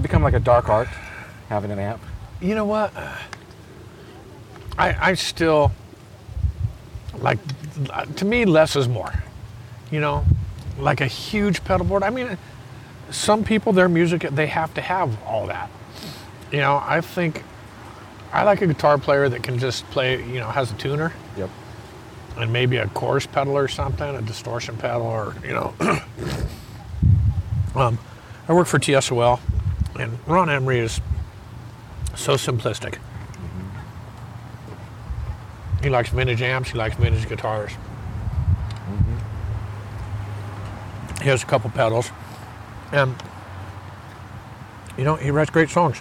It 0.00 0.02
become 0.02 0.22
like 0.22 0.32
a 0.32 0.40
dark 0.40 0.70
art 0.70 0.88
having 1.50 1.70
an 1.70 1.78
amp? 1.78 2.00
You 2.40 2.54
know 2.54 2.64
what? 2.64 2.90
I 4.78 5.10
I 5.10 5.12
still 5.12 5.72
like 7.18 7.38
to 8.16 8.24
me 8.24 8.46
less 8.46 8.76
is 8.76 8.88
more. 8.88 9.12
You 9.90 10.00
know, 10.00 10.24
like 10.78 11.02
a 11.02 11.06
huge 11.06 11.62
pedal 11.64 11.84
board. 11.84 12.02
I 12.02 12.08
mean, 12.08 12.38
some 13.10 13.44
people 13.44 13.74
their 13.74 13.90
music 13.90 14.22
they 14.30 14.46
have 14.46 14.72
to 14.72 14.80
have 14.80 15.22
all 15.24 15.48
that. 15.48 15.68
You 16.50 16.60
know, 16.60 16.82
I 16.82 17.02
think 17.02 17.44
I 18.32 18.44
like 18.44 18.62
a 18.62 18.66
guitar 18.66 18.96
player 18.96 19.28
that 19.28 19.42
can 19.42 19.58
just 19.58 19.84
play. 19.90 20.24
You 20.24 20.40
know, 20.40 20.48
has 20.48 20.72
a 20.72 20.74
tuner 20.76 21.12
Yep. 21.36 21.50
and 22.38 22.50
maybe 22.50 22.78
a 22.78 22.88
chorus 22.88 23.26
pedal 23.26 23.54
or 23.54 23.68
something, 23.68 24.16
a 24.16 24.22
distortion 24.22 24.78
pedal, 24.78 25.02
or 25.02 25.34
you 25.44 25.52
know. 25.52 25.74
um, 27.74 27.98
I 28.48 28.54
work 28.54 28.66
for 28.66 28.78
TSOL, 28.78 29.38
and 29.98 30.18
Ron 30.26 30.48
Emory 30.48 30.80
is 30.80 31.00
so 32.14 32.34
simplistic. 32.34 32.98
He 35.82 35.88
likes 35.88 36.10
vintage 36.10 36.42
amps. 36.42 36.70
He 36.70 36.78
likes 36.78 36.96
vintage 36.96 37.28
guitars. 37.28 37.72
He 41.22 41.28
has 41.28 41.42
a 41.42 41.46
couple 41.46 41.70
pedals, 41.70 42.10
and 42.92 43.14
you 44.96 45.04
know 45.04 45.16
he 45.16 45.30
writes 45.30 45.50
great 45.50 45.68
songs. 45.68 46.00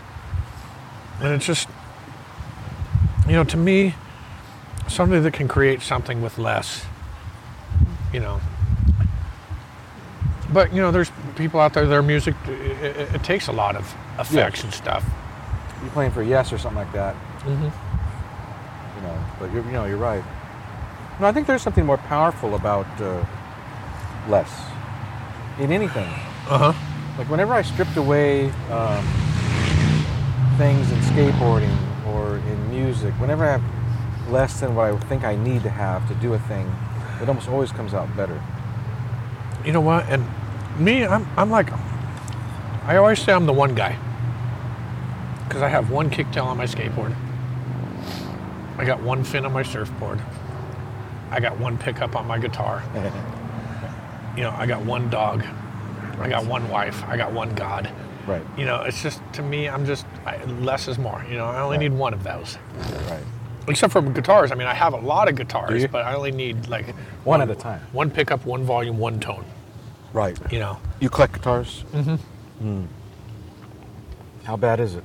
And 1.22 1.34
it's 1.34 1.46
just, 1.46 1.68
you 3.28 3.34
know, 3.34 3.44
to 3.44 3.58
me, 3.58 3.96
somebody 4.88 5.22
that 5.22 5.34
can 5.34 5.50
create 5.50 5.82
something 5.82 6.22
with 6.22 6.38
less, 6.38 6.86
you 8.14 8.22
know. 8.22 8.40
But 10.52 10.74
you 10.74 10.82
know, 10.82 10.92
there's 10.92 11.12
people 11.36 11.60
out 11.60 11.74
there. 11.74 11.86
Their 11.86 12.02
music, 12.02 12.36
it, 12.48 12.52
it, 12.84 13.16
it 13.16 13.24
takes 13.24 13.48
a 13.48 13.52
lot 13.52 13.76
of 13.76 13.84
effects 14.20 14.64
and 14.64 14.74
stuff. 14.74 15.06
You're 15.82 15.92
playing 15.92 16.12
for 16.12 16.24
Yes 16.24 16.52
or 16.52 16.58
something 16.58 16.80
like 16.80 16.92
that. 16.94 17.16
Mhm. 17.44 17.72
You 18.96 19.02
know, 19.04 19.26
but 19.40 19.54
you're, 19.54 19.64
you 19.66 19.72
know, 19.72 19.86
you're 19.86 19.98
right. 19.98 20.24
No, 21.20 21.28
I 21.28 21.32
think 21.32 21.48
there's 21.48 21.62
something 21.62 21.86
more 21.86 21.98
powerful 21.98 22.56
about 22.56 22.88
uh, 23.02 23.24
less 24.28 24.52
in 25.60 25.72
anything. 25.72 26.08
Uh 26.50 26.72
huh. 26.72 26.74
Like 27.18 27.30
whenever 27.30 27.54
I 27.54 27.62
stripped 27.62 27.98
away 27.98 28.50
um, 28.72 29.06
things 30.58 30.92
in 30.92 30.98
skateboarding 31.00 31.76
or 32.08 32.38
in 32.38 32.70
music, 32.70 33.14
whenever 33.16 33.46
I 33.46 33.58
have 33.58 34.32
less 34.32 34.60
than 34.60 34.76
what 34.76 34.92
I 34.92 34.98
think 35.08 35.24
I 35.24 35.36
need 35.36 35.64
to 35.64 35.70
have 35.70 36.08
to 36.08 36.16
do 36.16 36.34
a 36.34 36.40
thing, 36.40 36.74
it 37.22 37.28
almost 37.30 37.50
always 37.50 37.72
comes 37.72 37.94
out 37.94 38.16
better. 38.16 38.42
You 39.66 39.74
know 39.74 39.82
what? 39.82 40.08
And 40.10 40.26
me, 40.80 41.06
I'm, 41.06 41.28
I'm 41.38 41.50
like, 41.50 41.70
I 42.86 42.96
always 42.98 43.20
say 43.22 43.34
I'm 43.34 43.46
the 43.46 43.54
one 43.54 43.76
guy. 43.76 43.98
Because 45.48 45.62
I 45.62 45.68
have 45.70 45.90
one 45.92 46.10
kicktail 46.10 46.46
on 46.46 46.58
my 46.58 46.66
skateboard. 46.66 47.16
I 48.78 48.86
got 48.86 49.02
one 49.02 49.24
fin 49.24 49.46
on 49.46 49.52
my 49.54 49.64
surfboard. 49.64 50.22
I 51.32 51.40
got 51.40 51.60
one 51.60 51.78
pickup 51.78 52.16
on 52.16 52.28
my 52.28 52.38
guitar. 52.40 52.84
You 54.38 54.44
know, 54.46 54.52
I 54.58 54.68
got 54.68 54.86
one 54.86 55.10
dog. 55.10 55.44
I 56.22 56.30
got 56.30 56.46
one 56.46 56.70
wife. 56.70 57.04
I 57.10 57.18
got 57.18 57.34
one 57.34 57.54
God. 57.56 57.92
right, 58.26 58.42
You 58.58 58.66
know, 58.66 58.84
it's 58.84 59.02
just, 59.04 59.22
to 59.34 59.42
me, 59.42 59.68
I'm 59.68 59.86
just, 59.86 60.06
I, 60.26 60.42
less 60.46 60.88
is 60.88 60.98
more. 60.98 61.26
You 61.30 61.36
know, 61.36 61.46
I 61.46 61.60
only 61.60 61.76
Right. 61.78 61.90
need 61.90 61.98
one 61.98 62.14
of 62.14 62.24
those. 62.24 62.58
right. 63.10 63.24
Except 63.68 63.92
for 63.92 64.02
guitars. 64.02 64.54
I 64.54 64.56
mean, 64.56 64.68
I 64.68 64.74
have 64.74 64.94
a 64.94 64.98
lot 64.98 65.28
of 65.28 65.36
guitars, 65.36 65.86
but 65.88 66.06
I 66.06 66.14
only 66.14 66.32
need 66.32 66.68
like 66.70 66.96
One 67.26 67.42
at 67.42 67.50
a 67.50 67.56
time. 67.56 67.82
one 67.92 68.10
pickup, 68.12 68.46
one 68.46 68.64
volume, 68.64 68.98
one 68.98 69.20
tone. 69.20 69.44
Right. 70.14 70.38
You 70.52 70.60
know, 70.60 70.80
You 71.00 71.10
collect 71.10 71.34
guitars? 71.34 71.84
Mm-hmm. 71.94 72.86
How 74.44 74.58
bad 74.58 74.80
is 74.80 74.96
it? 74.96 75.04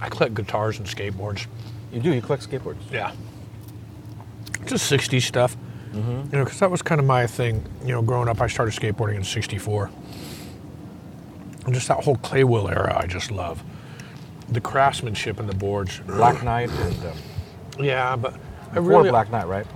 I 0.00 0.08
collect 0.08 0.34
guitars 0.34 0.78
and 0.78 0.86
skateboards. 0.86 1.46
You 1.92 2.00
do. 2.00 2.12
You 2.12 2.20
collect 2.20 2.48
skateboards. 2.48 2.78
Yeah. 2.90 3.12
Just 4.66 4.90
60s 4.90 5.22
stuff. 5.22 5.56
Mm-hmm. 5.92 6.10
You 6.10 6.38
know, 6.38 6.44
because 6.44 6.58
that 6.58 6.70
was 6.70 6.82
kind 6.82 7.00
of 7.00 7.06
my 7.06 7.26
thing. 7.26 7.64
You 7.82 7.92
know, 7.92 8.02
growing 8.02 8.28
up, 8.28 8.40
I 8.40 8.48
started 8.48 8.74
skateboarding 8.74 9.14
in 9.16 9.24
64. 9.24 9.90
And 11.66 11.74
just 11.74 11.88
that 11.88 12.02
whole 12.02 12.16
clay 12.16 12.44
wheel 12.44 12.68
era, 12.68 12.98
I 12.98 13.06
just 13.06 13.30
love. 13.30 13.62
The 14.50 14.60
craftsmanship 14.60 15.38
in 15.40 15.46
the 15.46 15.54
boards. 15.54 16.00
Black 16.06 16.42
Knight 16.42 16.68
and 16.70 17.06
um, 17.06 17.16
Yeah, 17.84 18.16
but 18.16 18.34
I 18.34 18.74
before 18.74 18.82
really. 18.90 19.10
Black 19.10 19.30
Knight, 19.30 19.46
right? 19.46 19.66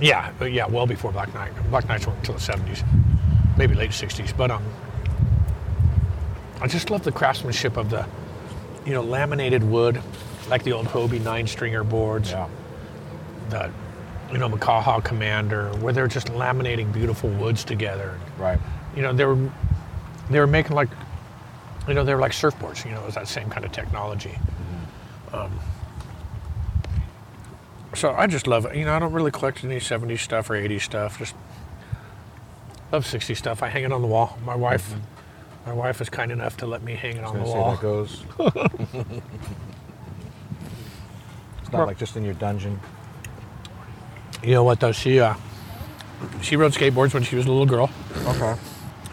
Yeah, 0.00 0.32
uh, 0.40 0.46
yeah, 0.46 0.66
well 0.66 0.86
before 0.86 1.12
Black 1.12 1.32
Knight. 1.34 1.52
Black 1.70 1.88
Knights 1.88 2.06
weren't 2.06 2.18
until 2.20 2.34
the 2.34 2.40
70s, 2.40 2.84
maybe 3.56 3.74
late 3.74 3.90
60s. 3.90 4.36
But 4.36 4.50
um, 4.50 4.64
I 6.60 6.68
just 6.68 6.90
love 6.90 7.04
the 7.04 7.12
craftsmanship 7.12 7.76
of 7.76 7.90
the, 7.90 8.06
you 8.86 8.92
know, 8.92 9.02
laminated 9.02 9.64
wood, 9.64 10.02
like 10.48 10.62
the 10.64 10.72
old 10.72 10.86
Hobie 10.86 11.22
nine 11.22 11.46
stringer 11.46 11.84
boards. 11.84 12.30
Yeah. 12.32 12.48
the 13.50 13.72
you 14.32 14.38
know 14.38 14.48
Makaha 14.48 15.02
Commander, 15.04 15.70
where 15.78 15.92
they're 15.92 16.08
just 16.08 16.28
laminating 16.28 16.92
beautiful 16.92 17.30
woods 17.30 17.64
together. 17.64 18.18
Right. 18.38 18.58
You 18.96 19.02
know, 19.02 19.12
they 19.12 19.24
were 19.24 19.38
they 20.30 20.40
were 20.40 20.46
making 20.46 20.74
like 20.76 20.88
you 21.88 21.94
know 21.94 22.04
they 22.04 22.14
were 22.14 22.20
like 22.20 22.32
surfboards. 22.32 22.84
You 22.84 22.92
know, 22.92 23.00
it 23.02 23.06
was 23.06 23.14
that 23.14 23.28
same 23.28 23.50
kind 23.50 23.64
of 23.64 23.72
technology. 23.72 24.38
Um, 25.32 25.58
so 27.98 28.12
I 28.12 28.26
just 28.26 28.46
love 28.46 28.64
it. 28.66 28.76
You 28.76 28.84
know, 28.84 28.94
I 28.94 28.98
don't 28.98 29.12
really 29.12 29.30
collect 29.30 29.64
any 29.64 29.76
'70s 29.76 30.20
stuff 30.20 30.48
or 30.50 30.54
'80s 30.54 30.82
stuff. 30.82 31.18
Just 31.18 31.34
love 32.92 33.04
'60s 33.04 33.36
stuff. 33.36 33.62
I 33.62 33.68
hang 33.68 33.84
it 33.84 33.92
on 33.92 34.02
the 34.02 34.08
wall. 34.08 34.38
My 34.44 34.54
wife, 34.54 34.94
my 35.66 35.72
wife 35.72 36.00
is 36.00 36.08
kind 36.08 36.30
enough 36.30 36.56
to 36.58 36.66
let 36.66 36.82
me 36.82 36.94
hang 36.94 37.16
it 37.16 37.24
on 37.24 37.38
the 37.38 37.44
say 37.44 37.50
wall. 37.50 37.70
that 37.72 37.80
goes. 37.80 38.24
it's 41.62 41.72
not 41.72 41.86
like 41.86 41.98
just 41.98 42.16
in 42.16 42.24
your 42.24 42.34
dungeon. 42.34 42.80
You 44.42 44.52
know 44.52 44.64
what 44.64 44.78
though? 44.78 44.92
She 44.92 45.18
uh, 45.18 45.34
she 46.40 46.56
rode 46.56 46.72
skateboards 46.72 47.14
when 47.14 47.24
she 47.24 47.36
was 47.36 47.46
a 47.46 47.50
little 47.50 47.66
girl. 47.66 47.90
Okay. 48.24 48.54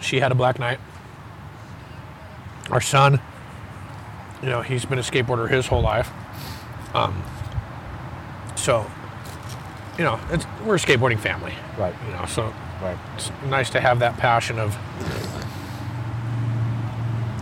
She 0.02 0.20
had 0.20 0.32
a 0.32 0.36
Black 0.36 0.60
Knight. 0.60 0.80
Our 2.70 2.82
son, 2.82 3.20
you 4.42 4.50
know, 4.50 4.62
he's 4.62 4.86
been 4.86 5.00
a 5.00 5.04
skateboarder 5.04 5.50
his 5.50 5.68
whole 5.68 5.82
life. 5.82 6.12
Um, 6.94 7.24
so, 8.66 8.90
you 9.96 10.04
know, 10.04 10.20
it's, 10.32 10.44
we're 10.66 10.76
a 10.76 10.80
skateboarding 10.80 11.20
family. 11.20 11.54
Right. 11.78 11.94
You 12.08 12.14
know, 12.14 12.26
so 12.26 12.52
Right. 12.82 12.98
it's 13.16 13.32
nice 13.46 13.70
to 13.70 13.80
have 13.80 14.00
that 14.00 14.18
passion 14.18 14.58
of 14.60 14.76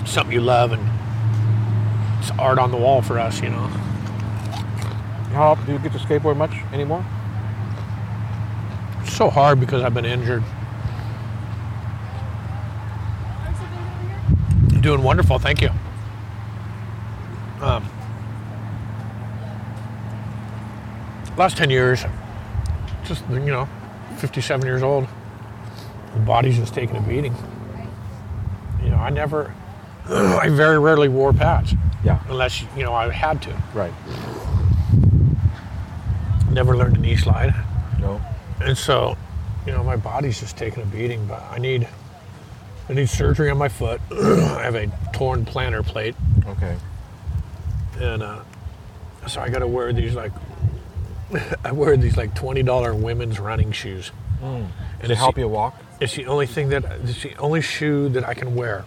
something 0.06 0.34
you 0.34 0.42
love 0.42 0.74
and 0.74 0.84
it's 2.20 2.30
art 2.38 2.60
on 2.60 2.72
the 2.72 2.78
wall 2.78 3.02
for 3.02 3.20
us. 3.20 3.42
You 3.42 3.50
know, 3.52 3.68
How 5.32 5.44
often 5.54 5.66
do 5.66 5.72
you 5.72 5.80
get 5.80 5.94
to 5.94 5.98
skateboard 5.98 6.36
much 6.36 6.52
anymore? 6.74 7.04
it's 9.02 9.16
so 9.16 9.30
hard 9.30 9.60
because 9.62 9.82
I've 9.82 9.94
been 9.94 10.06
injured. 10.06 10.44
Doing 14.82 15.02
wonderful, 15.04 15.40
thank 15.40 15.62
you. 15.62 15.70
Um, 17.62 17.86
last 21.38 21.58
10 21.58 21.70
years, 21.70 22.04
just, 23.06 23.24
you 23.30 23.40
know, 23.40 23.68
57 24.18 24.66
years 24.66 24.84
old, 24.84 25.08
the 26.14 26.20
body's 26.20 26.58
just 26.58 26.74
taking 26.74 26.96
a 26.96 27.02
beating. 27.02 27.36
You 28.84 28.90
know, 28.92 28.98
I 28.98 29.10
never, 29.10 29.54
I 30.10 30.50
very 30.50 30.80
rarely 30.80 31.10
wore 31.10 31.34
pads 31.34 31.74
Yeah. 32.04 32.20
unless, 32.30 32.62
you 32.76 32.84
know, 32.84 32.94
I 32.94 33.10
had 33.12 33.42
to. 33.44 33.62
Right. 33.74 33.94
Never 36.52 36.78
learned 36.78 36.98
a 36.98 37.00
knee 37.00 37.16
slide. 37.18 37.54
No. 38.00 38.22
And 38.62 38.78
so, 38.78 39.18
you 39.66 39.72
know, 39.72 39.84
my 39.84 39.96
body's 39.96 40.40
just 40.40 40.56
taking 40.58 40.84
a 40.84 40.86
beating, 40.86 41.26
but 41.26 41.42
I 41.52 41.58
need, 41.58 41.88
I 42.90 42.94
need 42.94 43.10
surgery 43.10 43.50
on 43.50 43.58
my 43.58 43.70
foot. 43.70 44.00
I 44.12 44.62
have 44.62 44.76
a 44.76 44.88
torn 45.14 45.46
plantar 45.46 45.84
plate, 45.86 46.16
Okay. 46.46 46.78
and 48.00 48.22
uh, 48.22 48.42
so 49.28 49.42
I 49.42 49.50
got 49.50 49.60
to 49.60 49.68
wear 49.68 49.92
these 49.94 50.14
like 50.16 50.32
I 51.64 51.72
wear 51.72 51.98
these 51.98 52.18
like 52.18 52.34
twenty 52.36 52.64
dollar 52.64 52.94
women's 52.94 53.40
running 53.40 53.72
shoes. 53.72 54.12
And 54.42 54.66
And 55.00 55.04
to 55.04 55.12
it's 55.12 55.20
help 55.20 55.36
the- 55.36 55.42
you 55.42 55.48
walk. 55.48 55.76
It's 56.02 56.16
the 56.16 56.26
only 56.26 56.48
thing 56.48 56.70
that 56.70 56.84
it's 57.04 57.24
the 57.24 57.36
only 57.38 57.62
shoe 57.62 58.10
that 58.10 58.28
I 58.28 58.34
can 58.34 58.56
wear 58.56 58.84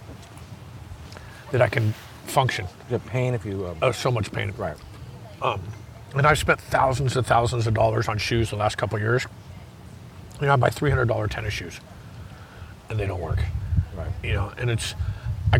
that 1.52 1.62
I 1.62 1.68
can 1.68 1.94
function. 2.26 2.66
Have 2.90 3.04
pain 3.06 3.32
if 3.34 3.44
you. 3.46 3.66
Um, 3.66 3.76
Oh, 3.80 3.92
so 3.92 4.10
much 4.10 4.30
pain. 4.32 4.52
right. 4.58 4.76
And 5.42 6.26
I've 6.26 6.38
spent 6.38 6.60
thousands 6.60 7.16
and 7.16 7.26
thousands 7.26 7.66
of 7.66 7.74
dollars 7.74 8.08
on 8.08 8.18
shoes 8.18 8.50
the 8.50 8.56
last 8.56 8.76
couple 8.78 8.96
of 8.96 9.02
years. 9.02 9.26
You 10.40 10.46
know, 10.46 10.52
I 10.54 10.56
buy 10.56 10.70
three 10.70 10.90
hundred 10.90 11.08
dollar 11.08 11.26
tennis 11.28 11.52
shoes, 11.54 11.80
and 12.90 12.98
they 12.98 13.06
don't 13.06 13.20
work. 13.20 13.38
Right. 13.96 14.10
You 14.22 14.32
know, 14.34 14.52
and 14.58 14.70
it's, 14.70 14.94
I, 15.52 15.58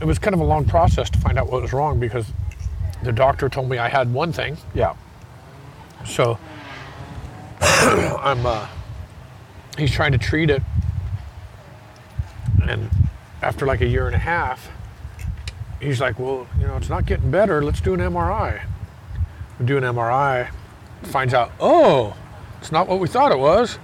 it 0.00 0.04
was 0.04 0.18
kind 0.18 0.34
of 0.34 0.40
a 0.40 0.44
long 0.44 0.64
process 0.64 1.10
to 1.10 1.18
find 1.18 1.38
out 1.38 1.50
what 1.50 1.60
was 1.62 1.72
wrong 1.72 1.98
because 2.00 2.26
the 3.02 3.12
doctor 3.12 3.48
told 3.48 3.68
me 3.68 3.76
I 3.78 3.88
had 3.88 4.12
one 4.12 4.32
thing, 4.32 4.56
Yeah. 4.74 4.94
So 6.06 6.38
I'm, 7.60 8.44
uh, 8.46 8.66
he's 9.78 9.90
trying 9.92 10.12
to 10.12 10.18
treat 10.18 10.50
it, 10.50 10.62
and 12.62 12.90
after 13.42 13.66
like 13.66 13.80
a 13.80 13.86
year 13.86 14.06
and 14.06 14.14
a 14.14 14.18
half, 14.18 14.70
he's 15.80 16.00
like, 16.00 16.18
well, 16.18 16.46
you 16.58 16.66
know, 16.66 16.76
it's 16.76 16.88
not 16.88 17.06
getting 17.06 17.30
better. 17.30 17.62
Let's 17.62 17.80
do 17.80 17.94
an 17.94 18.00
MRI. 18.00 18.62
We 19.58 19.66
do 19.66 19.76
an 19.76 19.84
MRI, 19.84 20.50
finds 21.02 21.34
out, 21.34 21.52
oh, 21.60 22.16
it's 22.60 22.72
not 22.72 22.88
what 22.88 23.00
we 23.00 23.08
thought 23.08 23.32
it 23.32 23.38
was. 23.38 23.78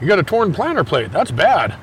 You 0.00 0.06
got 0.06 0.18
a 0.18 0.22
torn 0.22 0.52
plantar 0.52 0.86
plate. 0.86 1.10
That's 1.10 1.30
bad. 1.30 1.74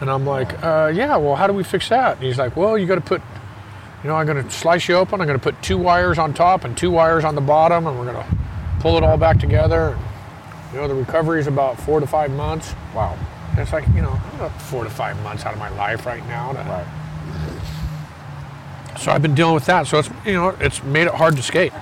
And 0.00 0.10
I'm 0.10 0.26
like, 0.26 0.62
uh, 0.62 0.92
yeah, 0.94 1.16
well, 1.16 1.34
how 1.34 1.46
do 1.46 1.52
we 1.52 1.64
fix 1.64 1.88
that? 1.88 2.16
And 2.16 2.24
he's 2.24 2.38
like, 2.38 2.56
well, 2.56 2.76
you 2.78 2.86
got 2.86 2.96
to 2.96 3.00
put, 3.00 3.20
you 4.02 4.08
know, 4.08 4.16
I'm 4.16 4.26
going 4.26 4.42
to 4.42 4.50
slice 4.50 4.88
you 4.88 4.96
open. 4.96 5.20
I'm 5.20 5.26
going 5.26 5.38
to 5.38 5.42
put 5.42 5.60
two 5.62 5.78
wires 5.78 6.18
on 6.18 6.34
top 6.34 6.64
and 6.64 6.76
two 6.76 6.90
wires 6.90 7.24
on 7.24 7.34
the 7.34 7.40
bottom, 7.40 7.86
and 7.86 7.98
we're 7.98 8.12
going 8.12 8.24
to 8.24 8.36
pull 8.80 8.96
it 8.96 9.02
all 9.04 9.16
back 9.16 9.38
together. 9.38 9.98
You 10.72 10.80
know, 10.80 10.88
the 10.88 10.94
recovery 10.94 11.40
is 11.40 11.46
about 11.46 11.80
four 11.80 12.00
to 12.00 12.06
five 12.06 12.30
months. 12.30 12.74
Wow. 12.94 13.16
And 13.50 13.58
it's 13.60 13.72
like, 13.72 13.86
you 13.88 14.02
know, 14.02 14.14
four 14.58 14.84
to 14.84 14.90
five 14.90 15.20
months 15.22 15.44
out 15.46 15.52
of 15.54 15.58
my 15.58 15.70
life 15.70 16.04
right 16.06 16.24
now. 16.28 16.52
To, 16.52 16.58
Right. 16.58 16.86
So 18.98 19.12
I've 19.12 19.22
been 19.22 19.34
dealing 19.34 19.54
with 19.54 19.66
that. 19.66 19.86
So 19.86 19.98
it's, 20.00 20.10
you 20.26 20.32
know, 20.32 20.48
it's 20.60 20.82
made 20.82 21.06
it 21.06 21.14
hard 21.14 21.36
to 21.36 21.42
skate. 21.42 21.72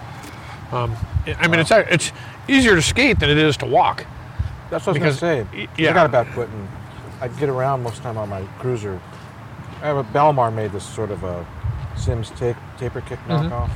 Um, 0.70 0.94
I 1.38 1.48
mean, 1.48 1.60
it's 1.60 1.70
it's 1.70 2.12
easier 2.46 2.74
to 2.74 2.82
skate 2.82 3.18
than 3.20 3.30
it 3.30 3.38
is 3.38 3.56
to 3.58 3.66
walk. 3.66 4.04
That's 4.70 4.86
what 4.86 4.96
I 5.00 5.06
was 5.06 5.20
gonna 5.20 5.46
say. 5.46 5.46
y- 5.54 5.68
I 5.78 5.80
yeah. 5.80 5.92
got 5.94 6.06
about 6.06 6.26
quitting. 6.34 6.68
I 7.20 7.28
get 7.28 7.48
around 7.48 7.82
most 7.82 7.96
of 7.98 8.02
the 8.02 8.08
time 8.10 8.18
on 8.18 8.28
my 8.28 8.42
cruiser. 8.58 9.00
I 9.82 9.86
have 9.86 9.96
a 9.96 10.04
Belmar 10.04 10.52
made 10.52 10.72
this 10.72 10.84
sort 10.84 11.10
of 11.10 11.24
a 11.24 11.46
Sims 11.96 12.30
tape, 12.30 12.56
taper 12.78 13.00
kick 13.00 13.18
Mm-hmm. 13.20 13.48
knockoff. 13.48 13.70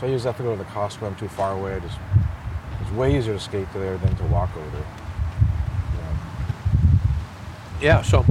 So 0.00 0.06
I 0.06 0.10
use 0.10 0.24
that 0.24 0.36
to 0.38 0.42
go 0.42 0.50
to 0.52 0.58
the 0.58 0.68
Costco. 0.70 1.06
I'm 1.06 1.14
too 1.16 1.28
far 1.28 1.52
away. 1.52 1.74
I 1.76 1.78
just 1.78 1.98
it's 2.86 2.96
way 2.96 3.18
easier 3.18 3.34
to 3.34 3.40
skate 3.40 3.70
to 3.72 3.78
there 3.78 3.98
than 3.98 4.14
to 4.16 4.24
walk 4.24 4.56
over 4.56 4.70
there. 4.70 4.86
Yeah. 7.80 8.02
So, 8.02 8.24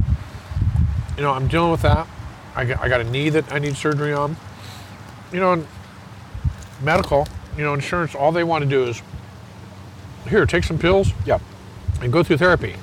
you 1.16 1.22
know, 1.22 1.32
I'm 1.32 1.46
dealing 1.46 1.70
with 1.70 1.82
that. 1.82 2.06
I 2.54 2.64
got, 2.64 2.80
I 2.80 2.88
got 2.88 3.00
a 3.00 3.04
knee 3.04 3.28
that 3.28 3.52
I 3.52 3.58
need 3.58 3.76
surgery 3.76 4.14
on. 4.14 4.36
You 5.30 5.40
know, 5.40 5.66
medical, 6.82 7.28
you 7.56 7.64
know, 7.64 7.74
insurance, 7.74 8.14
all 8.14 8.32
they 8.32 8.44
want 8.44 8.64
to 8.64 8.70
do 8.70 8.84
is 8.84 9.02
here, 10.28 10.46
take 10.46 10.64
some 10.64 10.78
pills 10.78 11.12
Yeah. 11.26 11.38
and 12.00 12.12
go 12.12 12.22
through 12.22 12.38
therapy. 12.38 12.74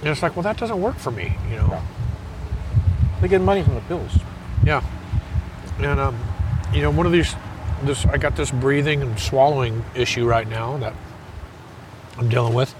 And 0.00 0.08
it's 0.08 0.22
like, 0.22 0.36
well, 0.36 0.42
that 0.44 0.56
doesn't 0.56 0.80
work 0.80 0.96
for 0.96 1.10
me, 1.10 1.36
you 1.50 1.56
know. 1.56 1.68
Yeah. 1.70 1.86
They 3.20 3.28
get 3.28 3.42
money 3.42 3.62
from 3.62 3.74
the 3.74 3.82
pills. 3.82 4.18
Yeah. 4.64 4.82
And 5.78 6.00
um, 6.00 6.18
you 6.72 6.80
know, 6.80 6.90
one 6.90 7.04
of 7.04 7.12
these, 7.12 7.34
this 7.82 8.04
I 8.06 8.18
got 8.18 8.36
this 8.36 8.50
breathing 8.50 9.02
and 9.02 9.18
swallowing 9.18 9.84
issue 9.94 10.26
right 10.26 10.48
now 10.48 10.76
that 10.78 10.94
I'm 12.18 12.28
dealing 12.28 12.54
with. 12.54 12.74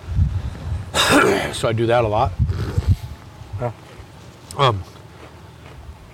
so 1.54 1.68
I 1.68 1.72
do 1.72 1.86
that 1.86 2.04
a 2.04 2.08
lot. 2.08 2.32
Yeah. 3.60 3.72
Um, 4.56 4.82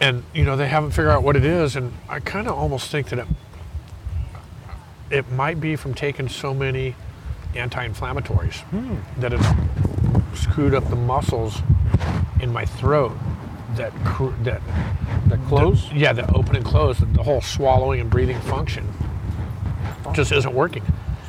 and 0.01 0.23
you 0.35 0.45
know, 0.45 0.57
they 0.57 0.69
haven't 0.69 0.91
figured 0.91 1.09
out 1.09 1.23
what 1.23 1.37
it 1.37 1.45
is, 1.45 1.77
and 1.77 1.93
I 2.09 2.21
kind 2.21 2.47
of 2.47 2.55
almost 2.55 2.91
think 2.91 3.09
that 3.11 3.19
it 3.19 3.27
it 5.11 5.31
might 5.31 5.61
be 5.61 5.77
from 5.77 5.95
taking 5.95 6.29
so 6.29 6.53
many 6.53 6.95
anti-inflammatories 7.55 8.63
that 9.19 9.33
it 9.33 9.41
screwed 10.35 10.75
up 10.75 10.89
the 10.91 10.97
muscles 10.97 11.63
in 12.41 12.53
my 12.53 12.65
throat 12.65 13.17
that 13.77 13.93
cr- 14.05 14.35
that 14.43 14.61
That 15.29 15.39
close. 15.47 15.91
yeah, 15.93 16.13
the 16.13 16.31
open 16.35 16.57
and 16.57 16.65
close, 16.65 16.99
the 16.99 17.23
whole 17.23 17.41
swallowing 17.41 18.01
and 18.01 18.11
breathing 18.11 18.41
function 18.41 18.87
just 20.13 20.33
isn't 20.33 20.55
working. 20.55 20.83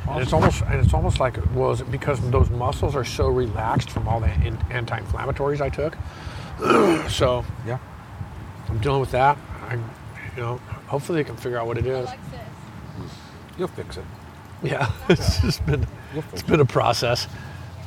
And 0.09 0.21
it's 0.21 0.31
almost 0.33 0.61
and 0.61 0.75
it's 0.83 0.93
almost 0.93 1.19
like 1.19 1.37
well, 1.53 1.71
is 1.71 1.81
it 1.81 1.91
because 1.91 2.19
those 2.31 2.49
muscles 2.49 2.95
are 2.95 3.03
so 3.03 3.27
relaxed 3.27 3.89
from 3.89 4.07
all 4.07 4.19
the 4.19 4.31
in- 4.45 4.57
anti-inflammatories 4.69 5.59
I 5.61 5.69
took? 5.69 5.97
so 7.09 7.43
Yeah. 7.65 7.77
I'm 8.69 8.79
dealing 8.79 8.99
with 9.01 9.11
that. 9.11 9.37
I, 9.69 9.75
you 9.75 10.41
know, 10.43 10.57
hopefully 10.87 11.21
they 11.21 11.23
can 11.27 11.37
figure 11.37 11.57
out 11.57 11.67
what 11.67 11.77
it 11.77 11.85
is. 11.85 12.09
You'll 13.57 13.67
fix 13.69 13.97
it. 13.97 14.03
Yeah, 14.63 14.91
it's 15.09 15.39
just 15.41 15.65
been 15.65 15.85
You'll 16.13 16.21
fix 16.23 16.33
it's 16.33 16.41
it. 16.43 16.47
been 16.47 16.59
a 16.61 16.65
process. 16.65 17.27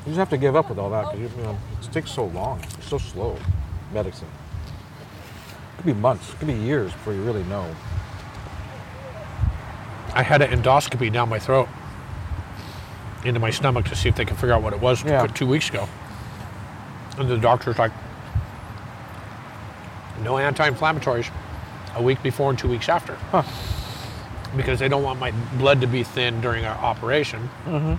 You 0.07 0.13
just 0.13 0.19
have 0.19 0.31
to 0.31 0.39
give 0.39 0.57
up 0.57 0.69
with 0.69 0.79
all 0.79 0.91
that 0.91 1.13
because 1.13 1.37
you 1.37 1.43
know 1.43 1.59
it 1.83 1.93
takes 1.93 2.11
so 2.11 2.27
long. 2.27 2.61
It's 2.79 2.89
so 2.89 2.99
slow. 2.99 3.37
Medicine. 3.93 4.29
Could 5.81 5.95
be 5.95 5.99
months. 5.99 6.35
Could 6.35 6.49
be 6.49 6.53
years 6.53 6.93
before 6.93 7.15
you 7.15 7.23
really 7.23 7.43
know. 7.45 7.75
I 10.13 10.23
had 10.23 10.43
an 10.43 10.51
endoscopy 10.51 11.11
down 11.11 11.31
my 11.31 11.39
throat 11.39 11.69
into 13.25 13.41
my 13.41 13.49
stomach 13.49 13.87
to 13.87 13.97
see 13.97 14.11
if 14.11 14.15
they 14.15 14.27
can 14.27 14.37
figure 14.37 14.53
out 14.53 14.61
what 14.63 14.75
it 14.75 14.81
was 14.81 15.03
Yeah. 15.03 15.27
two 15.29 15.47
weeks 15.47 15.71
ago. 15.71 15.89
And 17.17 17.31
the 17.31 17.39
doctor's 17.39 17.79
like, 17.79 17.93
no 20.23 20.37
anti-inflammatories 20.37 21.31
a 21.95 22.03
week 22.03 22.23
before 22.23 22.51
and 22.51 22.59
two 22.59 22.69
weeks 22.69 22.91
after. 22.91 23.15
Huh. 23.31 23.43
Because 24.55 24.81
they 24.81 24.89
don't 24.89 25.03
want 25.03 25.19
my 25.19 25.31
blood 25.57 25.81
to 25.81 25.87
be 25.87 26.03
thin 26.03 26.43
during 26.43 26.67
our 26.67 26.77
operation 26.77 27.49
mm-hmm. 27.67 27.95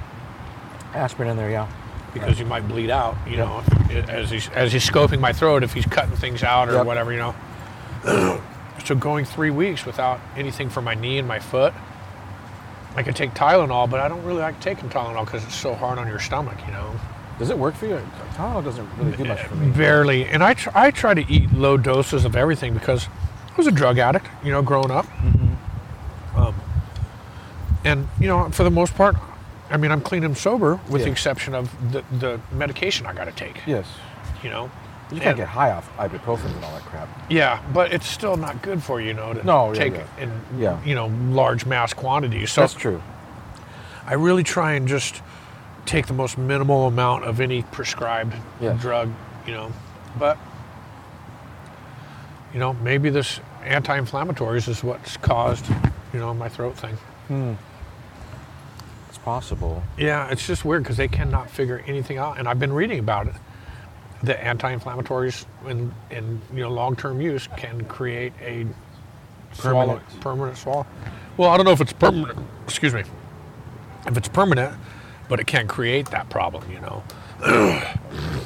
Aspirin 0.95 1.29
in 1.31 1.37
there, 1.37 1.49
yeah. 1.49 1.67
because 2.13 2.37
you 2.39 2.45
might 2.45 2.67
bleed 2.67 2.91
out, 2.91 3.15
you 3.27 3.37
know, 3.37 3.63
as 3.89 4.29
he's, 4.29 4.49
as 4.49 4.71
he's 4.71 4.87
scoping 4.87 5.19
my 5.19 5.33
throat, 5.33 5.63
if 5.63 5.73
he's 5.73 5.85
cutting 5.87 6.15
things 6.15 6.43
out 6.43 6.69
or 6.69 6.73
Yep. 6.73 6.85
whatever, 6.85 7.11
you 7.11 7.17
know. 7.17 7.33
so 8.85 8.95
going 8.95 9.25
three 9.25 9.49
weeks 9.51 9.85
without 9.85 10.19
anything 10.35 10.69
for 10.69 10.81
my 10.81 10.95
knee 10.95 11.17
and 11.17 11.27
my 11.27 11.39
foot, 11.39 11.73
I 12.95 13.03
could 13.03 13.15
take 13.15 13.33
Tylenol, 13.33 13.89
but 13.89 13.99
I 13.99 14.07
don't 14.07 14.23
really 14.23 14.41
like 14.41 14.59
taking 14.59 14.89
Tylenol 14.89 15.25
because 15.25 15.43
it's 15.43 15.55
so 15.55 15.73
hard 15.73 15.97
on 15.97 16.07
your 16.07 16.19
stomach, 16.19 16.57
you 16.65 16.71
know. 16.73 16.93
Does 17.39 17.49
it 17.49 17.57
work 17.57 17.73
for 17.75 17.87
you? 17.87 18.01
Tylenol 18.35 18.63
doesn't 18.63 18.87
really 18.97 19.15
do 19.17 19.25
much 19.25 19.41
for 19.43 19.55
me. 19.55 19.71
Barely. 19.71 20.25
And 20.25 20.43
I, 20.43 20.53
tr- 20.53 20.69
I 20.75 20.91
try 20.91 21.13
to 21.13 21.25
eat 21.31 21.51
low 21.53 21.77
doses 21.77 22.25
of 22.25 22.35
everything 22.35 22.73
because 22.73 23.07
I 23.07 23.55
was 23.57 23.67
a 23.67 23.71
drug 23.71 23.97
addict, 23.97 24.27
you 24.43 24.51
know, 24.51 24.61
growing 24.61 24.91
up. 24.91 25.05
Um, 26.35 26.55
and, 27.83 28.07
you 28.19 28.27
know, 28.27 28.49
for 28.51 28.63
the 28.63 28.69
most 28.71 28.93
part, 28.95 29.15
I 29.69 29.77
mean, 29.77 29.91
I'm 29.91 30.01
clean 30.01 30.23
and 30.23 30.37
sober 30.37 30.79
with 30.89 31.03
the 31.03 31.09
exception 31.09 31.55
of 31.55 31.91
the, 31.91 32.03
the 32.19 32.41
medication 32.51 33.05
I 33.05 33.13
got 33.13 33.25
to 33.25 33.31
take, 33.31 33.57
Yes. 33.65 33.87
you 34.43 34.49
know. 34.49 34.69
You 35.11 35.17
can't 35.17 35.29
And- 35.29 35.37
get 35.37 35.47
high 35.49 35.71
off 35.71 35.89
ibuprofen 35.97 36.45
and 36.55 36.63
all 36.63 36.71
that 36.73 36.85
crap. 36.85 37.07
Yeah, 37.29 37.59
but 37.73 37.91
it's 37.91 38.07
still 38.07 38.37
not 38.37 38.61
good 38.61 38.81
for 38.81 39.01
you, 39.01 39.07
you 39.09 39.13
know, 39.13 39.33
to 39.33 39.43
No, 39.45 39.67
yeah, 39.73 39.79
take 39.79 39.93
yeah. 39.95 40.03
in 40.23 40.31
Yeah. 40.57 40.77
you 40.85 40.95
know 40.95 41.07
large 41.29 41.65
mass 41.65 41.93
quantities. 41.93 42.51
So 42.51 42.61
That's 42.61 42.73
true. 42.73 43.01
I 44.07 44.13
really 44.13 44.43
try 44.43 44.73
and 44.73 44.87
just 44.87 45.21
take 45.85 46.07
the 46.07 46.13
most 46.13 46.37
minimal 46.37 46.87
amount 46.87 47.25
of 47.25 47.41
any 47.41 47.61
prescribed 47.63 48.33
Yes. 48.61 48.79
drug, 48.81 49.09
you 49.45 49.53
know. 49.53 49.71
But 50.17 50.37
you 52.53 52.59
know, 52.59 52.73
maybe 52.81 53.09
this 53.09 53.39
anti-inflammatories 53.65 54.67
is 54.67 54.83
what's 54.83 55.17
caused, 55.17 55.65
you 56.13 56.19
know, 56.19 56.33
my 56.33 56.49
throat 56.49 56.75
thing. 56.77 56.97
Hmm. 57.27 57.53
It's 59.09 59.17
possible. 59.17 59.83
Yeah, 59.97 60.27
it's 60.29 60.45
just 60.45 60.65
weird 60.65 60.83
because 60.83 60.97
they 60.97 61.07
cannot 61.07 61.49
figure 61.49 61.81
anything 61.87 62.17
out, 62.17 62.37
and 62.39 62.47
I've 62.47 62.59
been 62.59 62.73
reading 62.73 62.99
about 62.99 63.27
it. 63.27 63.35
The 64.23 64.41
anti-inflammatories 64.43 65.45
in, 65.67 65.91
in 66.11 66.39
you 66.53 66.61
know 66.61 66.69
long-term 66.69 67.21
use 67.21 67.47
can 67.57 67.83
create 67.85 68.33
a 68.41 68.67
swallow, 69.53 69.93
Permanent. 69.97 70.21
permanent 70.21 70.57
swallow. 70.57 70.85
Well, 71.37 71.49
I 71.49 71.57
don't 71.57 71.65
know 71.65 71.71
if 71.71 71.81
it's 71.81 71.93
permanent. 71.93 72.37
Excuse 72.65 72.93
me. 72.93 73.03
If 74.05 74.17
it's 74.17 74.27
permanent, 74.27 74.75
but 75.27 75.39
it 75.39 75.47
can 75.47 75.67
create 75.67 76.09
that 76.11 76.29
problem, 76.29 76.63
you 76.71 76.79
know. 76.81 77.03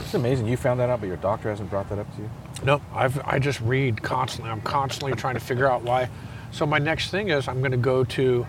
It's 0.05 0.13
amazing 0.13 0.45
you 0.45 0.55
found 0.55 0.79
that 0.81 0.89
out, 0.91 0.99
but 1.01 1.07
your 1.07 1.17
doctor 1.17 1.49
hasn't 1.49 1.71
brought 1.71 1.89
that 1.89 1.97
up 1.97 2.15
to 2.15 2.21
you. 2.21 2.29
No, 2.63 2.79
I've 2.93 3.19
I 3.25 3.39
just 3.39 3.59
read 3.61 4.03
constantly. 4.03 4.51
I'm 4.51 4.61
constantly 4.61 5.13
trying 5.17 5.33
to 5.33 5.39
figure 5.39 5.67
out 5.69 5.81
why. 5.81 6.09
So 6.51 6.67
my 6.67 6.77
next 6.77 7.09
thing 7.09 7.29
is 7.29 7.47
I'm 7.47 7.59
going 7.59 7.71
to 7.71 7.77
go 7.77 8.03
to. 8.03 8.45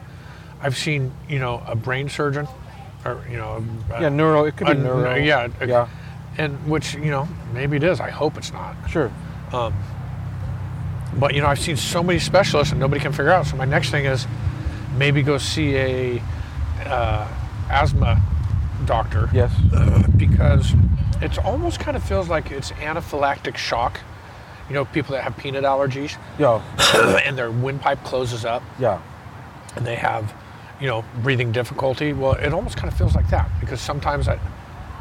I've 0.61 0.77
seen 0.77 1.12
you 1.31 1.39
know 1.39 1.62
a 1.67 1.75
brain 1.75 2.11
surgeon, 2.11 2.47
or 3.07 3.25
you 3.31 3.39
know. 3.39 3.65
a- 3.91 4.03
Yeah, 4.03 4.11
neuro. 4.11 4.45
It 4.45 4.57
could 4.59 4.67
be 4.67 4.73
a- 4.73 4.77
neuro. 4.77 5.15
Yeah, 5.15 5.49
a- 5.61 5.67
Yeah. 5.67 5.89
And 6.38 6.57
which 6.68 6.94
you 6.94 7.11
know 7.11 7.29
maybe 7.53 7.77
it 7.77 7.83
is. 7.83 8.01
I 8.01 8.11
hope 8.11 8.37
it's 8.37 8.53
not. 8.53 8.75
Sure. 8.88 9.11
But 11.18 11.35
you 11.35 11.40
know, 11.40 11.46
I've 11.46 11.59
seen 11.59 11.77
so 11.77 12.03
many 12.03 12.18
specialists 12.18 12.72
and 12.72 12.81
nobody 12.81 13.01
can 13.01 13.12
figure 13.12 13.31
out. 13.31 13.46
So 13.46 13.57
my 13.57 13.64
next 13.64 13.90
thing 13.90 14.05
is 14.05 14.27
maybe 14.96 15.22
go 15.22 15.38
see 15.38 15.75
a 15.77 16.22
uh, 16.85 17.27
asthma 17.70 18.20
doctor 18.85 19.31
Yes. 19.33 19.51
because 20.16 20.72
it's 21.22 21.38
almost 21.38 21.81
kind 21.81 21.96
of 21.96 22.03
feels 22.03 22.29
like 22.29 22.51
it's 22.51 22.70
anaphylactic 22.72 23.57
shock. 23.57 24.01
You 24.68 24.75
know, 24.75 24.85
people 24.85 25.14
that 25.14 25.22
have 25.22 25.37
peanut 25.37 25.64
allergies 25.64 26.16
Yo. 26.38 26.61
and 27.25 27.38
their 27.38 27.51
windpipe 27.51 28.03
closes 28.05 28.44
up 28.44 28.62
Yeah. 28.79 29.01
and 29.77 29.87
they 29.87 29.94
have, 29.96 30.35
you 30.81 30.88
know, 30.88 31.05
breathing 31.22 31.53
difficulty. 31.53 32.12
Well, 32.12 32.33
it 32.33 32.53
almost 32.53 32.77
kind 32.77 32.92
of 32.92 32.99
feels 32.99 33.14
like 33.14 33.29
that 33.31 33.49
because 33.61 33.81
sometimes 33.81 34.27
that 34.27 34.38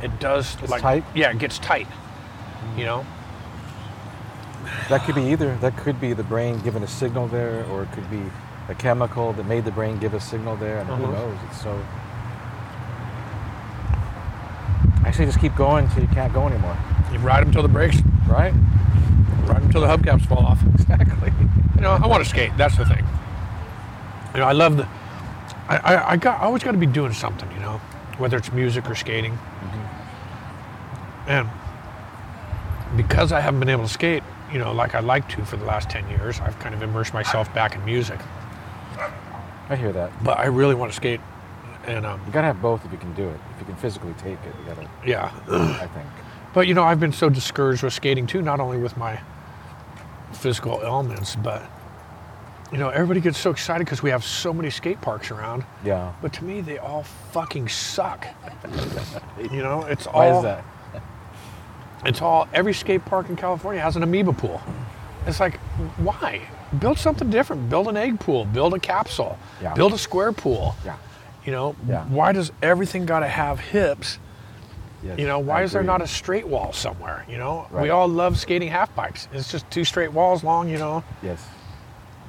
it 0.01 0.19
does 0.19 0.55
It's 0.62 0.69
like 0.71 0.81
tight? 0.81 1.03
yeah, 1.15 1.31
it 1.31 1.38
gets 1.39 1.58
tight. 1.60 1.88
You 2.77 2.86
know, 2.86 3.05
That 4.89 5.03
could 5.05 5.15
be 5.15 5.23
either. 5.31 5.55
That 5.58 5.77
could 5.77 5.99
be 6.01 6.13
the 6.13 6.23
brain 6.23 6.60
giving 6.62 6.84
a 6.84 6.88
signal 6.88 7.27
there, 7.27 7.65
or 7.71 7.84
it 7.84 7.91
could 7.91 8.10
be 8.10 8.21
a 8.69 8.73
chemical 8.75 9.31
that 9.34 9.45
made 9.45 9.63
the 9.65 9.71
brain 9.71 9.97
give 9.99 10.13
a 10.13 10.19
signal 10.19 10.55
there. 10.58 10.79
And 10.79 10.88
who 10.89 10.93
Uh-huh. 11.05 11.12
knows? 11.13 11.38
It's 11.49 11.62
so. 11.62 11.79
Actually, 15.05 15.25
just 15.27 15.39
keep 15.39 15.55
going 15.55 15.86
until 15.86 16.01
you 16.01 16.10
can't 16.10 16.34
go 16.34 16.47
anymore. 16.47 16.75
you 17.12 17.19
ride 17.19 17.45
them 17.45 17.51
till 17.51 17.62
the 17.62 17.67
brakes, 17.69 17.97
Right? 18.27 18.53
ride 19.45 19.62
them 19.62 19.71
till 19.71 19.81
the 19.81 19.88
hubcaps 19.88 20.25
fall 20.25 20.45
off. 20.45 20.60
Exactly. 20.73 21.31
You 21.75 21.81
know, 21.81 21.91
I 21.91 22.08
want 22.08 22.23
to 22.23 22.29
skate. 22.29 22.51
That's 22.58 22.75
the 22.77 22.86
thing. 22.86 23.05
You 24.34 24.39
know, 24.41 24.47
I 24.47 24.51
love 24.53 24.77
the. 24.77 24.88
I, 25.69 25.77
I, 25.77 26.12
I 26.12 26.17
got. 26.17 26.41
I 26.41 26.45
always 26.45 26.63
got 26.63 26.71
to 26.71 26.77
be 26.77 26.88
doing 26.88 27.13
something. 27.13 27.49
You 27.51 27.60
know, 27.60 27.81
whether 28.17 28.38
it's 28.38 28.51
music 28.51 28.89
or 28.89 28.95
skating. 28.95 29.38
And 31.28 31.49
because 32.95 33.32
I 33.32 33.39
haven't 33.39 33.60
been 33.60 33.69
able 33.69 33.84
to 33.84 33.89
skate, 33.93 34.23
you 34.51 34.60
know, 34.60 34.71
like 34.71 34.93
I'd 34.95 35.04
like 35.04 35.28
to 35.30 35.43
for 35.45 35.58
the 35.58 35.65
last 35.65 35.89
ten 35.89 36.08
years, 36.10 36.39
I've 36.39 36.58
kind 36.60 36.75
of 36.75 36.82
immersed 36.82 37.13
myself 37.13 37.51
back 37.54 37.75
in 37.75 37.84
music. 37.84 38.19
I 39.69 39.75
hear 39.75 39.91
that. 39.93 40.12
But 40.23 40.38
I 40.38 40.45
really 40.45 40.75
want 40.75 40.91
to 40.91 40.95
skate, 40.95 41.19
and 41.88 42.06
um, 42.06 42.21
You 42.28 42.32
gotta 42.32 42.47
have 42.47 42.62
both 42.62 42.86
if 42.86 42.91
you 42.91 42.97
can 42.99 43.13
do 43.15 43.28
it. 43.28 43.39
If 43.56 43.60
you 43.62 43.65
can 43.65 43.75
physically 43.75 44.13
take 44.19 44.38
it, 44.45 44.56
you 44.60 44.65
gotta. 44.75 44.89
yeah. 45.06 45.32
I 45.82 45.88
think. 45.88 46.08
But 46.54 46.67
you 46.67 46.73
know, 46.75 46.84
I've 46.84 46.99
been 46.99 47.12
so 47.12 47.30
discouraged 47.30 47.82
with 47.84 47.93
skating 47.93 48.28
too, 48.28 48.41
not 48.41 48.60
only 48.60 48.78
with 48.78 48.95
my 48.95 49.19
physical 50.32 50.80
ailments, 50.84 51.36
but 51.36 51.63
you 52.71 52.78
know, 52.78 52.89
everybody 52.89 53.19
gets 53.21 53.38
so 53.38 53.51
excited 53.51 53.86
because 53.86 54.01
we 54.01 54.10
have 54.10 54.23
so 54.23 54.54
many 54.54 54.69
skate 54.69 54.99
parks 55.01 55.32
around. 55.32 55.63
Yeah. 55.84 56.13
But 56.21 56.34
to 56.34 56.43
me, 56.43 56.62
they 56.62 56.78
all 56.78 57.04
fucking 57.32 57.69
suck. 57.69 58.28
you 59.51 59.62
know, 59.62 59.84
it's 59.86 60.08
all. 60.08 60.13
Why 60.13 60.38
is 60.38 60.43
that? 60.43 60.65
it's 62.06 62.21
all 62.21 62.47
every 62.54 62.73
skate 62.73 63.04
park 63.06 63.30
in 63.30 63.36
California 63.36 63.82
has 63.82 63.95
an 63.95 64.04
amoeba 64.04 64.34
pool. 64.34 64.62
It's 65.25 65.39
like, 65.39 65.58
why? 65.97 66.41
Build 66.80 66.99
something 66.99 67.30
different. 67.30 67.69
Build 67.69 67.88
an 67.88 67.97
egg 67.97 68.19
pool. 68.19 68.45
Build 68.45 68.73
a 68.73 68.80
capsule. 68.80 69.38
Yeah. 69.62 69.73
Build 69.73 69.93
a 69.93 69.97
square 69.97 70.32
pool. 70.32 70.75
Yeah. 70.86 70.97
You 71.45 71.51
know, 71.51 71.75
Yeah. 71.88 72.06
why 72.06 72.32
does 72.32 72.51
everything 72.62 73.06
got 73.06 73.19
to 73.21 73.28
have 73.28 73.60
hips? 73.60 74.19
Yes, 75.04 75.19
You 75.19 75.28
know, 75.28 75.39
why 75.39 75.63
is 75.63 75.71
there 75.71 75.84
not 75.84 76.01
a 76.01 76.08
straight 76.08 76.47
wall 76.47 76.73
somewhere? 76.73 77.25
You 77.30 77.38
know, 77.38 77.67
right. 77.71 77.84
we 77.84 77.89
all 77.91 78.08
love 78.08 78.38
skating 78.39 78.69
half 78.69 78.93
pipes. 78.95 79.28
It's 79.34 79.51
just 79.51 79.69
two 79.71 79.84
straight 79.84 80.12
walls 80.12 80.43
long. 80.43 80.69
You 80.69 80.78
know, 80.80 81.04
Yes. 81.23 81.43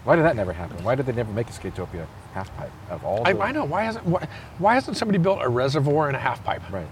Why 0.06 0.14
did 0.14 0.24
that 0.24 0.36
never 0.36 0.52
happen? 0.52 0.82
Why 0.84 0.94
did 0.94 1.04
they 1.06 1.12
never 1.12 1.32
make 1.32 1.48
a 1.48 1.52
Skatopia 1.52 2.06
half 2.32 2.56
pipe 2.56 2.70
of 2.90 3.04
all? 3.04 3.22
I, 3.26 3.32
the- 3.32 3.42
I 3.42 3.50
know 3.52 3.64
why 3.64 3.82
hasn't 3.82 4.06
why, 4.06 4.28
why 4.58 4.74
hasn't 4.74 4.96
somebody 4.96 5.18
built 5.18 5.40
a 5.42 5.48
reservoir 5.48 6.06
and 6.06 6.16
a 6.16 6.20
half 6.20 6.42
pipe? 6.44 6.62
Right. 6.70 6.86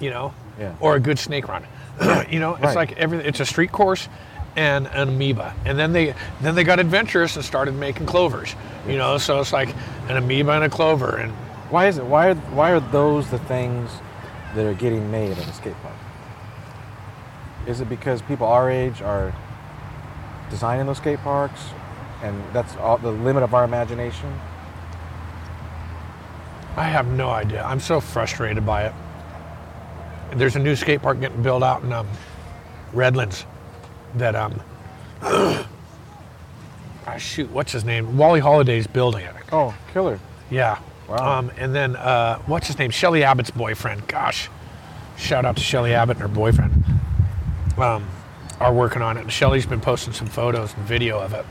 You 0.00 0.10
know, 0.10 0.34
Yeah. 0.60 0.74
or 0.78 0.94
a 0.96 1.00
good 1.00 1.18
snake 1.18 1.48
run. 1.48 1.64
you 2.30 2.38
know, 2.40 2.54
it's 2.56 2.62
Right. 2.64 2.76
like 2.76 2.92
every 2.98 3.18
it's 3.24 3.40
a 3.40 3.46
street 3.46 3.72
course 3.72 4.06
and 4.54 4.86
an 4.88 5.08
amoeba, 5.08 5.54
and 5.64 5.78
then 5.78 5.92
they 5.94 6.14
then 6.42 6.54
they 6.54 6.62
got 6.64 6.78
adventurous 6.78 7.36
and 7.36 7.44
started 7.44 7.72
making 7.74 8.04
clovers. 8.06 8.54
You 8.86 8.98
know, 8.98 9.16
so 9.16 9.40
it's 9.40 9.52
like 9.52 9.70
an 10.10 10.18
amoeba 10.18 10.52
and 10.52 10.64
a 10.64 10.68
clover, 10.68 11.16
and 11.16 11.32
Why 11.70 11.86
is 11.88 11.96
it? 11.96 12.04
Why 12.04 12.28
are 12.28 12.34
why 12.34 12.70
are 12.72 12.80
those 12.80 13.30
the 13.30 13.38
things 13.38 13.90
that 14.54 14.66
are 14.66 14.74
getting 14.74 15.10
made 15.10 15.32
at 15.38 15.48
a 15.48 15.52
skate 15.54 15.74
park? 15.82 15.94
Is 17.66 17.80
it 17.80 17.88
because 17.88 18.20
people 18.22 18.46
our 18.46 18.70
age 18.70 19.00
are 19.02 19.34
designing 20.50 20.86
those 20.86 20.96
skate 20.98 21.18
parks, 21.20 21.60
and 22.22 22.42
that's 22.52 22.76
all, 22.76 22.98
the 22.98 23.10
limit 23.10 23.42
of 23.42 23.54
our 23.54 23.64
imagination? 23.64 24.32
I 26.76 26.84
have 26.84 27.06
no 27.08 27.30
idea. 27.30 27.62
I'm 27.62 27.80
so 27.80 28.00
frustrated 28.00 28.64
by 28.64 28.84
it. 28.86 28.92
There's 30.34 30.56
a 30.56 30.58
new 30.58 30.76
skate 30.76 31.02
park 31.02 31.20
getting 31.20 31.42
built 31.42 31.62
out 31.62 31.82
in 31.82 31.92
um, 31.92 32.06
Redlands 32.92 33.44
that 34.14 34.34
um 34.34 34.60
ah, 35.22 35.66
shoot, 37.18 37.50
what's 37.50 37.72
his 37.72 37.84
name? 37.84 38.16
Wally 38.16 38.40
Hollyday's 38.40 38.86
building 38.86 39.24
it. 39.24 39.34
Oh, 39.52 39.74
killer! 39.92 40.20
Yeah. 40.50 40.78
Wow. 41.08 41.38
Um, 41.38 41.50
and 41.56 41.74
then 41.74 41.96
uh, 41.96 42.38
what's 42.46 42.66
his 42.66 42.78
name? 42.78 42.90
Shelly 42.90 43.24
Abbott's 43.24 43.50
boyfriend. 43.50 44.06
Gosh, 44.06 44.48
shout 45.16 45.44
out 45.44 45.56
to 45.56 45.62
Shelly 45.62 45.94
Abbott 45.94 46.18
and 46.18 46.22
her 46.22 46.28
boyfriend. 46.28 46.84
Um, 47.78 48.06
are 48.60 48.72
working 48.72 49.02
on 49.02 49.16
it. 49.16 49.22
And 49.22 49.32
Shelly's 49.32 49.66
been 49.66 49.80
posting 49.80 50.12
some 50.12 50.26
photos 50.26 50.74
and 50.74 50.84
video 50.84 51.18
of 51.18 51.32
it, 51.32 51.46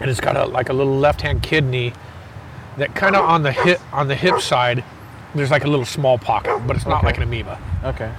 and 0.00 0.10
it's 0.10 0.20
got 0.20 0.36
a 0.36 0.44
like 0.46 0.68
a 0.68 0.72
little 0.72 0.96
left-hand 0.98 1.42
kidney 1.42 1.92
that 2.76 2.94
kind 2.94 3.16
of 3.16 3.24
on 3.24 3.42
the 3.42 3.52
hip 3.52 3.80
on 3.92 4.08
the 4.08 4.14
hip 4.14 4.40
side. 4.40 4.84
There's 5.34 5.50
like 5.50 5.64
a 5.64 5.68
little 5.68 5.84
small 5.84 6.16
pocket, 6.18 6.58
but 6.66 6.76
it's 6.76 6.86
not 6.86 6.98
Okay. 6.98 7.06
like 7.06 7.16
an 7.18 7.22
amoeba. 7.24 7.58
Okay. 7.84 8.10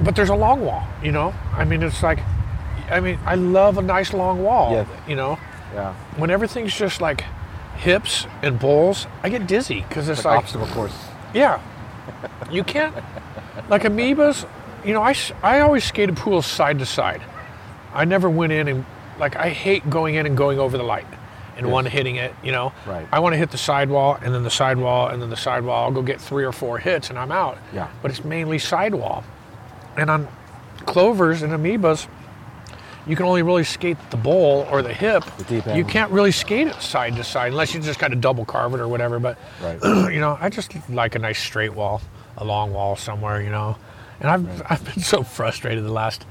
But 0.00 0.14
there's 0.16 0.28
a 0.30 0.34
long 0.34 0.60
wall. 0.64 0.84
You 1.02 1.12
know, 1.12 1.34
I 1.56 1.64
mean, 1.64 1.82
it's 1.82 2.02
like, 2.02 2.20
I 2.90 3.00
mean, 3.00 3.18
I 3.26 3.34
love 3.34 3.78
a 3.78 3.82
nice 3.82 4.12
long 4.12 4.42
wall. 4.42 4.72
Yeah. 4.72 4.84
You 5.08 5.16
know, 5.16 5.38
Yeah. 5.74 5.92
when 6.16 6.30
everything's 6.30 6.74
just 6.74 7.00
like 7.00 7.24
hips 7.76 8.26
and 8.42 8.58
bowls, 8.60 9.06
I 9.24 9.28
get 9.28 9.46
dizzy 9.46 9.84
because 9.88 10.08
it's 10.08 10.24
Like 10.24 10.34
like, 10.36 10.44
obstacle 10.44 10.66
course. 10.68 10.94
yeah, 11.34 11.58
you 12.50 12.62
can't 12.62 12.94
like 13.68 13.82
amoebas. 13.82 14.46
You 14.84 14.94
know, 14.94 15.02
I 15.02 15.14
I 15.42 15.60
always 15.60 15.84
skated 15.84 16.16
pools 16.16 16.46
side 16.46 16.78
to 16.78 16.86
side. 16.86 17.22
I 17.94 18.04
never 18.04 18.30
went 18.30 18.52
in 18.52 18.68
and 18.68 18.84
like 19.18 19.36
I 19.36 19.48
hate 19.50 19.88
going 19.90 20.14
in 20.14 20.26
and 20.26 20.36
going 20.36 20.58
over 20.58 20.76
the 20.78 20.84
light 20.84 21.06
and 21.56 21.66
Yes. 21.66 21.72
one 21.72 21.84
hitting 21.86 22.16
it. 22.16 22.34
You 22.42 22.52
know, 22.52 22.72
Right. 22.86 23.06
I 23.12 23.20
want 23.20 23.32
to 23.34 23.36
hit 23.38 23.50
the 23.50 23.58
sidewall 23.58 24.18
and 24.22 24.34
then 24.34 24.42
the 24.42 24.50
sidewall 24.50 25.08
and 25.08 25.20
then 25.22 25.30
the 25.30 25.36
sidewall. 25.36 25.84
I'll 25.84 25.90
go 25.92 26.02
get 26.02 26.20
three 26.20 26.44
or 26.44 26.52
four 26.52 26.78
hits 26.78 27.10
and 27.10 27.18
I'm 27.18 27.32
out. 27.32 27.58
Yeah. 27.72 27.88
But 28.02 28.10
it's 28.10 28.24
mainly 28.24 28.58
sidewall, 28.58 29.24
and 29.96 30.10
on 30.10 30.28
clovers 30.86 31.42
and 31.42 31.52
amoebas. 31.52 32.06
You 33.04 33.16
can 33.16 33.26
only 33.26 33.42
really 33.42 33.64
skate 33.64 33.96
the 34.10 34.16
bowl 34.16 34.64
or 34.70 34.80
the 34.80 34.94
hip. 34.94 35.24
The 35.48 35.74
You 35.74 35.84
can't 35.84 36.12
really 36.12 36.30
skate 36.30 36.68
it 36.68 36.80
side 36.80 37.16
to 37.16 37.24
side 37.24 37.50
unless 37.50 37.74
you 37.74 37.80
just 37.80 37.98
kind 37.98 38.12
of 38.12 38.20
double 38.20 38.44
carve 38.44 38.74
it 38.74 38.80
or 38.80 38.86
whatever. 38.86 39.18
But 39.18 39.38
Right. 39.60 39.78
you 40.12 40.20
know, 40.20 40.38
I 40.40 40.48
just 40.50 40.72
like 40.88 41.16
a 41.16 41.18
nice 41.18 41.40
straight 41.40 41.74
wall, 41.74 42.00
a 42.36 42.44
long 42.44 42.72
wall 42.72 42.94
somewhere, 42.94 43.42
you 43.42 43.50
know. 43.50 43.76
And 44.20 44.30
I've 44.30 44.62
I've 44.70 44.84
been 44.84 45.02
so 45.02 45.24
frustrated 45.24 45.82
the 45.84 45.90
last 45.92 46.24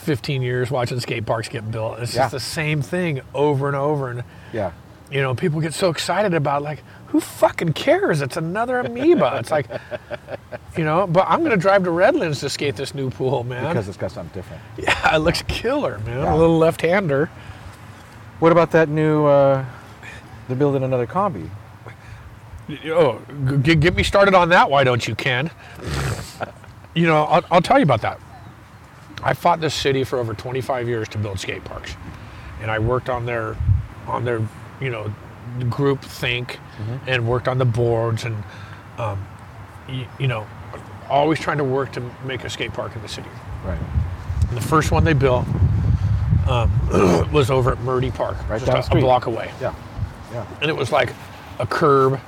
15 0.00 0.42
years 0.42 0.70
watching 0.70 1.00
skate 1.00 1.26
parks 1.26 1.48
get 1.48 1.70
built. 1.70 1.98
It's 2.00 2.14
Yeah. 2.14 2.22
just 2.22 2.32
the 2.32 2.40
same 2.40 2.82
thing 2.82 3.20
over 3.34 3.66
and 3.68 3.76
over 3.76 4.10
and 4.10 4.22
Yeah. 4.52 4.70
you 5.10 5.20
know, 5.22 5.34
people 5.34 5.60
get 5.60 5.74
so 5.74 5.90
excited 5.90 6.34
about 6.34 6.62
like 6.62 6.82
who 7.08 7.20
fucking 7.20 7.72
cares? 7.72 8.20
It's 8.20 8.36
another 8.36 8.80
amoeba. 8.80 9.36
it's 9.38 9.50
like 9.50 9.66
you 10.76 10.84
know, 10.84 11.06
but 11.06 11.26
I'm 11.28 11.38
going 11.40 11.50
to 11.52 11.56
drive 11.56 11.84
to 11.84 11.90
Redlands 11.90 12.40
to 12.40 12.50
skate 12.50 12.76
this 12.76 12.94
new 12.94 13.10
pool, 13.10 13.44
man. 13.44 13.66
Because 13.68 13.88
it's 13.88 13.96
got 13.96 14.12
something 14.12 14.32
different. 14.34 14.62
yeah, 14.76 15.14
it 15.16 15.18
looks 15.20 15.42
killer, 15.48 15.98
man. 16.00 16.18
Yeah. 16.18 16.34
A 16.34 16.36
little 16.36 16.58
left-hander. 16.58 17.30
What 18.40 18.52
about 18.52 18.70
that 18.72 18.88
new? 18.88 19.24
Uh, 19.26 19.64
they're 20.46 20.56
building 20.56 20.82
another 20.84 21.06
combi. 21.06 21.48
Oh, 22.86 23.20
g- 23.62 23.74
get 23.74 23.96
me 23.96 24.02
started 24.02 24.34
on 24.34 24.50
that. 24.50 24.70
Why 24.70 24.84
don't 24.84 25.06
you, 25.08 25.14
Ken? 25.14 25.50
you 26.94 27.06
know, 27.06 27.24
I'll, 27.24 27.44
I'll 27.50 27.62
tell 27.62 27.78
you 27.78 27.82
about 27.84 28.02
that. 28.02 28.20
I 29.22 29.34
fought 29.34 29.60
this 29.60 29.74
city 29.74 30.04
for 30.04 30.18
over 30.18 30.34
25 30.34 30.88
years 30.88 31.08
to 31.10 31.18
build 31.18 31.40
skate 31.40 31.64
parks, 31.64 31.96
and 32.60 32.70
I 32.70 32.78
worked 32.78 33.08
on 33.08 33.26
their, 33.26 33.56
on 34.06 34.24
their, 34.24 34.40
you 34.80 34.90
know, 34.90 35.12
group 35.68 36.00
think, 36.02 36.58
and 37.06 37.26
worked 37.26 37.48
on 37.48 37.58
the 37.58 37.64
boards, 37.64 38.24
and, 38.24 38.42
um, 38.98 39.26
you, 39.88 40.06
you 40.20 40.28
know, 40.28 40.46
always 41.08 41.40
trying 41.40 41.58
to 41.58 41.64
work 41.64 41.92
to 41.92 42.02
make 42.24 42.44
a 42.44 42.50
skate 42.50 42.72
park 42.72 42.94
in 42.94 43.02
the 43.02 43.08
city. 43.08 43.28
Right. 43.64 43.78
And 44.48 44.56
the 44.56 44.60
first 44.62 44.90
one 44.90 45.04
they 45.04 45.14
built 45.14 45.46
um, 46.46 46.70
was 47.32 47.50
over 47.50 47.72
at 47.72 47.80
Murdy 47.80 48.10
Park, 48.10 48.36
Right 48.48 48.62
just 48.62 48.92
a, 48.92 48.96
a 48.96 49.00
block 49.00 49.26
away 49.26 49.50
Yeah. 49.60 49.74
Yeah. 50.32 50.46
and 50.60 50.70
it 50.70 50.76
was 50.76 50.92
like 50.92 51.12
a 51.58 51.66
curb 51.66 52.20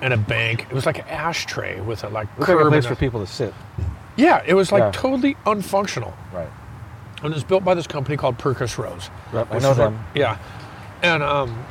and 0.00 0.12
a 0.12 0.16
bank. 0.16 0.66
It 0.70 0.74
was 0.74 0.86
like 0.86 0.98
an 0.98 1.08
ashtray 1.08 1.80
with 1.80 2.04
a 2.04 2.08
like 2.08 2.28
Looks 2.38 2.48
like 2.50 2.60
a 2.60 2.68
place 2.68 2.84
and 2.86 2.96
for 2.96 3.00
people 3.00 3.20
to 3.20 3.26
sit. 3.26 3.54
Yeah, 4.16 4.42
it 4.46 4.54
was 4.54 4.72
like 4.72 4.82
Yeah. 4.82 4.90
totally 4.92 5.36
unfunctional. 5.46 6.12
Right. 6.32 6.48
And 7.22 7.32
it 7.32 7.34
was 7.34 7.44
built 7.44 7.64
by 7.64 7.74
this 7.74 7.86
company 7.86 8.16
called 8.16 8.38
Purkiss 8.38 8.78
Rose. 8.78 9.10
Right, 9.32 9.46
I 9.50 9.58
know 9.58 9.74
them. 9.74 10.04
yeah, 10.14 10.36
and 11.02 11.22
um, 11.22 11.64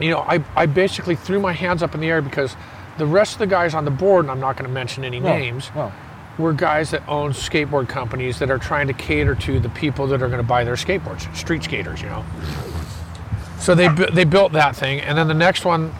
you 0.00 0.10
know, 0.10 0.20
I 0.20 0.42
I 0.56 0.66
basically 0.66 1.14
threw 1.16 1.40
my 1.40 1.52
hands 1.52 1.82
up 1.82 1.94
in 1.94 2.00
the 2.00 2.08
air 2.08 2.22
because 2.22 2.56
the 2.98 3.06
rest 3.06 3.34
of 3.34 3.38
the 3.40 3.46
guys 3.46 3.74
on 3.74 3.84
the 3.84 3.90
board, 3.90 4.24
and 4.24 4.30
I'm 4.30 4.40
not 4.40 4.56
going 4.56 4.66
to 4.68 4.72
mention 4.74 5.04
any 5.04 5.20
No, 5.20 5.28
names, 5.36 5.70
No. 5.74 5.92
we're 6.36 6.52
guys 6.52 6.90
that 6.90 7.02
own 7.08 7.32
skateboard 7.32 7.88
companies 7.88 8.38
that 8.40 8.50
are 8.50 8.58
trying 8.58 8.86
to 8.88 8.92
cater 8.92 9.34
to 9.36 9.60
the 9.60 9.68
people 9.68 10.06
that 10.08 10.20
are 10.22 10.26
going 10.28 10.40
to 10.42 10.46
buy 10.48 10.64
their 10.64 10.74
skateboards, 10.74 11.32
street 11.36 11.62
skaters, 11.62 12.00
you 12.02 12.08
know. 12.08 12.24
So 13.58 13.74
they 13.74 13.88
they 13.88 14.24
built 14.24 14.52
that 14.52 14.74
thing, 14.76 15.00
and 15.00 15.16
then 15.18 15.28
the 15.28 15.34
next 15.34 15.64
one 15.64 15.92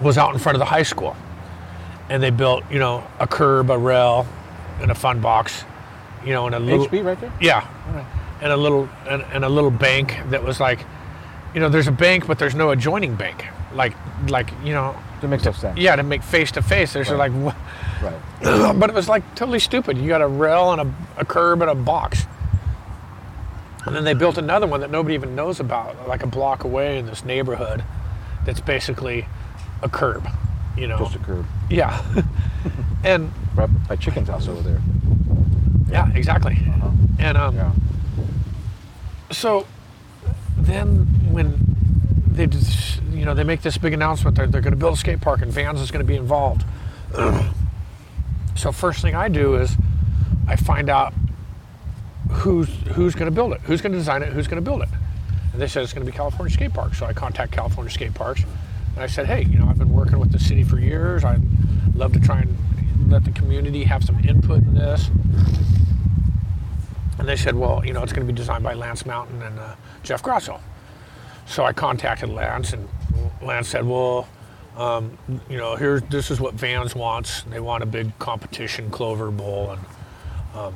was 0.00 0.18
out 0.18 0.32
in 0.32 0.38
front 0.40 0.56
of 0.56 0.58
the 0.60 0.64
high 0.66 0.82
school, 0.82 1.16
and 2.08 2.22
they 2.22 2.30
built 2.30 2.64
you 2.70 2.78
know 2.78 3.04
a 3.18 3.26
curb, 3.26 3.70
a 3.70 3.78
rail, 3.78 4.26
and 4.80 4.90
a 4.90 4.94
fun 4.94 5.20
box, 5.20 5.64
you 6.24 6.32
know, 6.32 6.46
and 6.46 6.54
a 6.54 6.58
little 6.60 6.86
HB 6.86 7.04
right 7.04 7.20
there. 7.20 7.32
yeah, 7.40 7.66
right. 7.94 8.06
and 8.42 8.52
a 8.52 8.56
little 8.56 8.88
and, 9.08 9.22
and 9.32 9.44
a 9.44 9.48
little 9.48 9.70
bank 9.70 10.16
that 10.30 10.42
was 10.42 10.60
like, 10.60 10.80
you 11.54 11.60
know, 11.60 11.68
there's 11.68 11.88
a 11.88 11.92
bank, 11.92 12.26
but 12.26 12.38
there's 12.38 12.54
no 12.54 12.70
adjoining 12.70 13.14
bank, 13.16 13.46
like 13.74 13.94
like 14.28 14.50
you 14.64 14.72
know, 14.74 14.94
That 15.20 15.28
makes 15.28 15.44
no 15.44 15.52
sense. 15.52 15.78
yeah, 15.78 15.96
to 15.96 16.02
make 16.02 16.22
face 16.22 16.52
to 16.52 16.62
face. 16.62 16.92
There's 16.92 17.10
Right. 17.10 17.30
like, 17.30 17.32
what? 17.32 17.56
Right. 18.02 18.20
but 18.78 18.90
it 18.90 18.94
was 18.94 19.08
like 19.08 19.22
totally 19.34 19.58
stupid. 19.60 19.96
You 19.98 20.08
got 20.08 20.20
a 20.22 20.26
rail 20.28 20.72
and 20.72 20.80
a, 20.80 21.20
a 21.20 21.24
curb 21.24 21.62
and 21.62 21.70
a 21.70 21.74
box. 21.74 22.26
And 23.84 23.96
then 23.96 24.04
they 24.04 24.14
built 24.14 24.38
another 24.38 24.66
one 24.68 24.80
that 24.80 24.90
nobody 24.92 25.14
even 25.16 25.34
knows 25.34 25.58
about, 25.58 26.06
like 26.08 26.22
a 26.22 26.26
block 26.28 26.62
away 26.62 26.98
in 26.98 27.06
this 27.06 27.24
neighborhood 27.24 27.82
that's 28.44 28.60
basically 28.60 29.26
a 29.82 29.88
curb, 29.88 30.28
you 30.76 30.86
know? 30.86 30.98
Just 30.98 31.16
a 31.16 31.18
curb. 31.18 31.44
yeah. 31.70 32.02
and 33.04 33.30
Right 33.54 33.68
by 33.88 33.96
Chicken's 33.96 34.28
house 34.28 34.48
over 34.48 34.62
there. 34.62 34.80
yeah, 35.90 36.10
exactly. 36.14 36.54
Uh-huh. 36.54 36.90
And 37.18 37.36
um, 37.38 37.54
Yeah. 37.56 37.72
so 39.30 39.66
then 40.56 41.06
when 41.32 41.58
they 42.26 42.46
just, 42.46 43.02
you 43.10 43.24
know 43.24 43.34
they 43.34 43.44
make 43.44 43.60
this 43.62 43.76
big 43.76 43.92
announcement 43.92 44.36
they're, 44.36 44.46
they're 44.46 44.60
going 44.62 44.72
to 44.72 44.76
build 44.78 44.94
a 44.94 44.96
skate 44.96 45.20
park 45.20 45.42
and 45.42 45.52
vans 45.52 45.80
is 45.80 45.90
going 45.90 46.04
to 46.04 46.06
be 46.08 46.16
involved 46.16 46.64
so 48.54 48.72
first 48.72 49.02
thing 49.02 49.14
i 49.14 49.28
do 49.28 49.56
is 49.56 49.76
i 50.48 50.56
find 50.56 50.88
out 50.88 51.12
who's 52.30 52.68
who's 52.94 53.14
going 53.14 53.26
to 53.26 53.34
build 53.34 53.52
it 53.52 53.60
who's 53.62 53.80
going 53.82 53.92
to 53.92 53.98
design 53.98 54.22
it 54.22 54.32
who's 54.32 54.46
going 54.46 54.62
to 54.62 54.68
build 54.70 54.80
it 54.82 54.88
and 55.52 55.60
they 55.60 55.66
said 55.66 55.82
it's 55.82 55.92
going 55.92 56.04
to 56.06 56.10
be 56.10 56.16
california 56.16 56.52
skate 56.52 56.72
park 56.72 56.94
so 56.94 57.04
i 57.04 57.12
contact 57.12 57.52
california 57.52 57.92
skate 57.92 58.14
parks 58.14 58.42
and 58.94 59.02
i 59.02 59.06
said 59.06 59.26
hey 59.26 59.42
you 59.44 59.58
know 59.58 59.66
i've 59.68 59.78
been 59.78 59.91
working 60.12 60.20
with 60.20 60.32
the 60.32 60.44
city 60.44 60.62
for 60.62 60.78
years 60.78 61.24
i'd 61.24 61.42
love 61.94 62.12
to 62.12 62.20
try 62.20 62.40
and 62.40 63.10
let 63.10 63.24
the 63.24 63.30
community 63.30 63.84
have 63.84 64.04
some 64.04 64.18
input 64.24 64.58
in 64.58 64.74
this 64.74 65.10
and 67.18 67.28
they 67.28 67.36
said, 67.36 67.54
well, 67.54 67.84
you 67.84 67.92
know, 67.92 68.02
it's 68.02 68.12
going 68.12 68.26
to 68.26 68.32
be 68.32 68.36
designed 68.36 68.64
by 68.64 68.74
Lance 68.74 69.06
Mountain 69.06 69.42
and 69.42 69.56
uh, 69.56 69.76
Jeff 70.02 70.24
Grosso. 70.24 70.58
So 71.46 71.62
I 71.62 71.72
contacted 71.72 72.30
Lance, 72.30 72.72
and 72.72 72.88
Lance 73.40 73.68
said, 73.68 73.86
well, 73.86 74.26
um, 74.76 75.16
you 75.48 75.56
know, 75.56 75.76
here's 75.76 76.02
this 76.04 76.32
is 76.32 76.40
what 76.40 76.54
Vans 76.54 76.96
wants. 76.96 77.42
They 77.42 77.60
want 77.60 77.84
a 77.84 77.86
big 77.86 78.18
competition 78.18 78.90
Clover 78.90 79.30
Bowl, 79.30 79.70
and 79.70 79.80
um, 80.56 80.74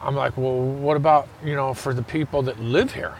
I'm 0.00 0.14
like, 0.14 0.38
well, 0.38 0.58
what 0.58 0.96
about 0.96 1.28
you 1.44 1.54
know 1.54 1.74
for 1.74 1.92
the 1.92 2.02
people 2.02 2.40
that 2.42 2.58
live 2.60 2.94
here? 2.94 3.14